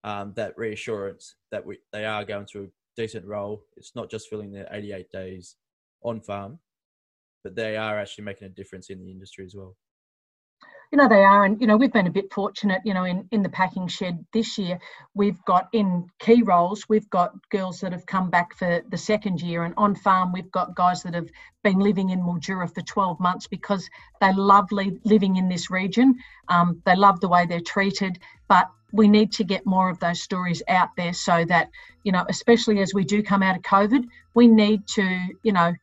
um, 0.04 0.34
that 0.36 0.58
reassurance 0.58 1.36
that 1.52 1.66
we 1.66 1.78
they 1.92 2.06
are 2.06 2.24
going 2.24 2.46
through 2.46 2.66
a 2.66 3.02
decent 3.02 3.26
role. 3.26 3.64
It's 3.78 3.96
not 3.96 4.10
just 4.10 4.30
filling 4.30 4.52
their 4.52 4.68
88 4.72 5.10
days 5.12 5.56
on 6.04 6.22
farm, 6.22 6.60
but 7.44 7.56
they 7.56 7.78
are 7.78 8.00
actually 8.00 8.26
making 8.26 8.48
a 8.48 8.52
difference 8.52 8.90
in 8.90 9.00
the 9.00 9.12
industry 9.12 9.46
as 9.46 9.56
well 9.56 9.76
you 10.92 10.98
know 10.98 11.08
they 11.08 11.24
are 11.24 11.46
and 11.46 11.62
you 11.62 11.68
know 11.68 11.78
we've 11.78 11.94
been 11.94 12.08
a 12.08 12.12
bit 12.12 12.34
fortunate 12.34 12.82
you 12.84 12.94
know 12.94 13.04
in 13.04 13.28
in 13.32 13.44
the 13.44 13.50
packing 13.50 13.88
shed 13.88 14.26
this 14.34 14.58
year. 14.58 14.80
We've 15.14 15.44
got 15.46 15.68
in 15.74 16.08
key 16.20 16.42
roles 16.42 16.88
we've 16.90 17.10
got 17.10 17.34
girls 17.50 17.80
that 17.82 17.92
have 17.92 18.06
come 18.06 18.30
back 18.30 18.56
for 18.56 18.82
the 18.90 18.98
second 18.98 19.42
year 19.42 19.64
and 19.64 19.74
on 19.78 19.96
farm 19.96 20.32
we've 20.32 20.52
got 20.52 20.76
guys 20.76 21.04
that 21.04 21.14
have 21.14 21.30
been 21.64 21.80
living 21.80 22.10
in 22.10 22.22
Mildura 22.22 22.74
for 22.74 22.82
12 22.82 23.20
months 23.20 23.48
because 23.48 23.90
they 24.22 24.34
love 24.34 24.72
li- 24.72 25.00
living 25.04 25.36
in 25.36 25.50
this 25.50 25.70
region. 25.70 26.16
Um, 26.48 26.82
they 26.86 26.96
love 26.96 27.20
the 27.20 27.30
way 27.30 27.46
they're 27.46 27.60
treated 27.60 28.20
but 28.48 28.70
we 28.92 29.08
need 29.08 29.32
to 29.34 29.44
get 29.44 29.68
more 29.68 29.90
of 29.90 30.00
those 30.00 30.22
stories 30.24 30.64
out 30.68 30.90
there 30.98 31.14
so 31.14 31.46
that 31.46 31.70
you 32.04 32.12
know 32.12 32.26
especially 32.30 32.80
as 32.80 32.94
we 32.94 33.04
do 33.04 33.22
come 33.22 33.44
out 33.44 33.56
of 33.56 33.62
covid 33.62 34.06
we 34.34 34.48
need 34.48 34.88
to 34.88 35.04
you 35.44 35.52
know 35.52 35.74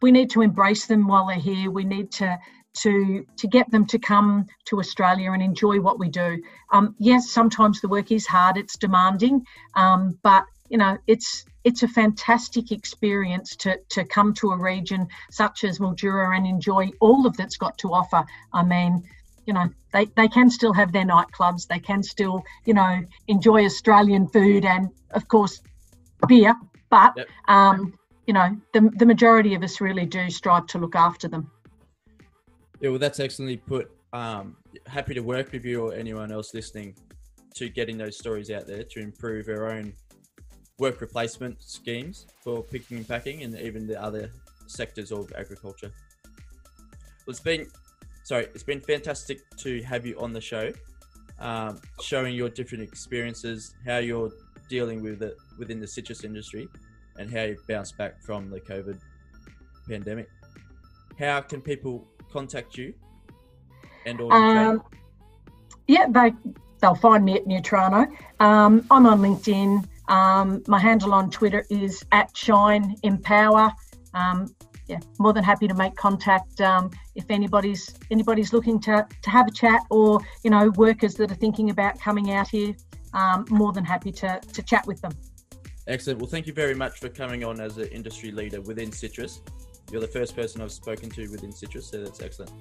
we 0.00 0.12
need 0.12 0.30
to 0.30 0.42
embrace 0.42 0.86
them 0.86 1.06
while 1.06 1.26
they're 1.26 1.36
here. 1.36 1.70
We 1.70 1.84
need 1.84 2.12
to 2.12 2.38
to 2.82 3.24
to 3.36 3.46
get 3.48 3.70
them 3.70 3.86
to 3.86 3.98
come 3.98 4.46
to 4.66 4.78
Australia 4.78 5.32
and 5.32 5.42
enjoy 5.42 5.80
what 5.80 5.98
we 5.98 6.08
do. 6.08 6.42
Um, 6.72 6.94
yes, 6.98 7.30
sometimes 7.30 7.80
the 7.80 7.88
work 7.88 8.10
is 8.12 8.26
hard, 8.26 8.56
it's 8.56 8.76
demanding, 8.76 9.44
um, 9.74 10.18
but 10.22 10.44
you 10.68 10.78
know 10.78 10.98
it's 11.06 11.44
it's 11.64 11.82
a 11.82 11.88
fantastic 11.88 12.72
experience 12.72 13.56
to 13.56 13.78
to 13.90 14.04
come 14.04 14.32
to 14.34 14.50
a 14.50 14.56
region 14.56 15.08
such 15.30 15.64
as 15.64 15.78
Mildura 15.78 16.36
and 16.36 16.46
enjoy 16.46 16.90
all 17.00 17.26
of 17.26 17.36
that's 17.36 17.56
got 17.56 17.76
to 17.78 17.88
offer. 17.92 18.24
I 18.52 18.62
mean. 18.64 19.02
You 19.48 19.54
know, 19.54 19.70
they, 19.94 20.04
they 20.14 20.28
can 20.28 20.50
still 20.50 20.74
have 20.74 20.92
their 20.92 21.06
nightclubs. 21.06 21.66
They 21.66 21.78
can 21.78 22.02
still, 22.02 22.42
you 22.66 22.74
know, 22.74 23.00
enjoy 23.28 23.64
Australian 23.64 24.28
food 24.28 24.66
and, 24.66 24.90
of 25.12 25.26
course, 25.26 25.62
beer. 26.28 26.54
But, 26.90 27.14
yep. 27.16 27.28
um, 27.48 27.94
you 28.26 28.34
know, 28.34 28.54
the, 28.74 28.90
the 28.98 29.06
majority 29.06 29.54
of 29.54 29.62
us 29.62 29.80
really 29.80 30.04
do 30.04 30.28
strive 30.28 30.66
to 30.66 30.78
look 30.78 30.94
after 30.94 31.28
them. 31.28 31.50
Yeah, 32.80 32.90
well, 32.90 32.98
that's 32.98 33.18
excellently 33.18 33.56
put. 33.56 33.90
Um, 34.12 34.56
happy 34.86 35.14
to 35.14 35.20
work 35.20 35.52
with 35.52 35.64
you 35.64 35.86
or 35.86 35.92
anyone 35.92 36.32
else 36.32 36.54
listening 36.54 36.94
to 37.54 37.68
getting 37.68 37.98
those 37.98 38.16
stories 38.16 38.50
out 38.50 38.66
there 38.66 38.84
to 38.84 39.00
improve 39.00 39.48
our 39.48 39.70
own 39.70 39.92
work 40.78 41.00
replacement 41.00 41.60
schemes 41.62 42.26
for 42.42 42.62
picking 42.62 42.98
and 42.98 43.08
packing 43.08 43.42
and 43.42 43.58
even 43.58 43.86
the 43.86 44.00
other 44.00 44.30
sectors 44.66 45.10
of 45.10 45.30
agriculture. 45.36 45.90
Well, 47.26 47.32
it's 47.32 47.40
been, 47.40 47.66
sorry, 48.22 48.44
it's 48.54 48.62
been 48.62 48.80
fantastic 48.80 49.40
to 49.58 49.82
have 49.82 50.06
you 50.06 50.18
on 50.20 50.32
the 50.32 50.40
show, 50.40 50.72
um, 51.40 51.80
showing 52.00 52.34
your 52.34 52.48
different 52.48 52.84
experiences, 52.84 53.74
how 53.84 53.98
you're 53.98 54.30
dealing 54.68 55.02
with 55.02 55.22
it 55.22 55.36
within 55.58 55.80
the 55.80 55.86
citrus 55.86 56.22
industry, 56.24 56.68
and 57.18 57.30
how 57.30 57.42
you've 57.42 57.66
bounced 57.66 57.98
back 57.98 58.22
from 58.22 58.48
the 58.48 58.60
COVID 58.60 58.98
pandemic. 59.88 60.28
How 61.18 61.40
can 61.40 61.60
people 61.60 62.06
contact 62.32 62.76
you 62.76 62.94
and 64.06 64.20
or 64.20 64.32
um, 64.32 64.82
yeah 65.86 66.06
they 66.08 66.32
they'll 66.80 66.94
find 66.94 67.24
me 67.24 67.34
at 67.34 67.44
Nutrano. 67.44 68.06
Um, 68.40 68.86
I'm 68.90 69.06
on 69.06 69.20
LinkedIn. 69.20 69.84
Um, 70.08 70.62
my 70.66 70.78
handle 70.78 71.12
on 71.12 71.30
Twitter 71.30 71.66
is 71.70 72.04
at 72.12 72.36
Shine 72.36 72.96
Empower. 73.02 73.72
Um, 74.14 74.54
yeah, 74.86 75.00
more 75.18 75.34
than 75.34 75.44
happy 75.44 75.68
to 75.68 75.74
make 75.74 75.96
contact 75.96 76.60
um, 76.62 76.90
if 77.14 77.30
anybody's 77.30 77.94
anybody's 78.10 78.52
looking 78.52 78.80
to, 78.80 79.06
to 79.22 79.30
have 79.30 79.46
a 79.46 79.50
chat 79.50 79.82
or 79.90 80.20
you 80.44 80.50
know 80.50 80.70
workers 80.76 81.14
that 81.16 81.30
are 81.30 81.36
thinking 81.36 81.70
about 81.70 82.00
coming 82.00 82.30
out 82.30 82.48
here. 82.48 82.74
Um, 83.14 83.46
more 83.48 83.72
than 83.72 83.84
happy 83.84 84.12
to 84.12 84.40
to 84.52 84.62
chat 84.62 84.86
with 84.86 85.00
them. 85.00 85.12
Excellent. 85.86 86.20
Well, 86.20 86.28
thank 86.28 86.46
you 86.46 86.52
very 86.52 86.74
much 86.74 86.98
for 86.98 87.08
coming 87.08 87.44
on 87.44 87.60
as 87.60 87.78
an 87.78 87.88
industry 87.88 88.30
leader 88.30 88.60
within 88.60 88.92
Citrus. 88.92 89.40
You're 89.90 90.00
the 90.00 90.08
first 90.08 90.36
person 90.36 90.60
I've 90.60 90.72
spoken 90.72 91.08
to 91.10 91.28
within 91.28 91.52
Citrus, 91.52 91.88
so 91.88 92.02
that's 92.02 92.20
excellent. 92.20 92.52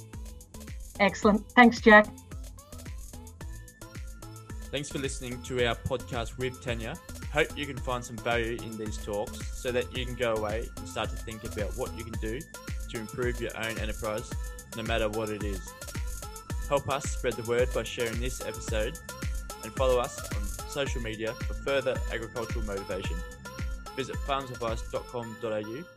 Excellent. 0.99 1.49
Thanks, 1.51 1.81
Jack. 1.81 2.07
Thanks 4.71 4.89
for 4.89 4.99
listening 4.99 5.41
to 5.43 5.65
our 5.65 5.75
podcast 5.75 6.37
with 6.37 6.61
Tanya. 6.61 6.95
Hope 7.31 7.57
you 7.57 7.65
can 7.65 7.77
find 7.77 8.03
some 8.03 8.17
value 8.17 8.57
in 8.63 8.77
these 8.77 8.97
talks 8.97 9.39
so 9.57 9.71
that 9.71 9.95
you 9.97 10.05
can 10.05 10.15
go 10.15 10.35
away 10.35 10.67
and 10.77 10.87
start 10.87 11.09
to 11.09 11.15
think 11.15 11.43
about 11.43 11.77
what 11.77 11.95
you 11.97 12.03
can 12.03 12.19
do 12.19 12.39
to 12.89 12.99
improve 12.99 13.39
your 13.41 13.55
own 13.57 13.77
enterprise, 13.77 14.29
no 14.75 14.83
matter 14.83 15.09
what 15.09 15.29
it 15.29 15.43
is. 15.43 15.73
Help 16.67 16.89
us 16.89 17.05
spread 17.05 17.33
the 17.33 17.43
word 17.43 17.69
by 17.73 17.83
sharing 17.83 18.19
this 18.19 18.41
episode 18.41 18.99
and 19.63 19.71
follow 19.73 19.99
us 19.99 20.19
on 20.35 20.69
social 20.69 21.01
media 21.01 21.33
for 21.33 21.53
further 21.53 21.95
agricultural 22.11 22.65
motivation. 22.65 23.15
Visit 23.95 24.15
farmsadvice.com.au 24.27 25.96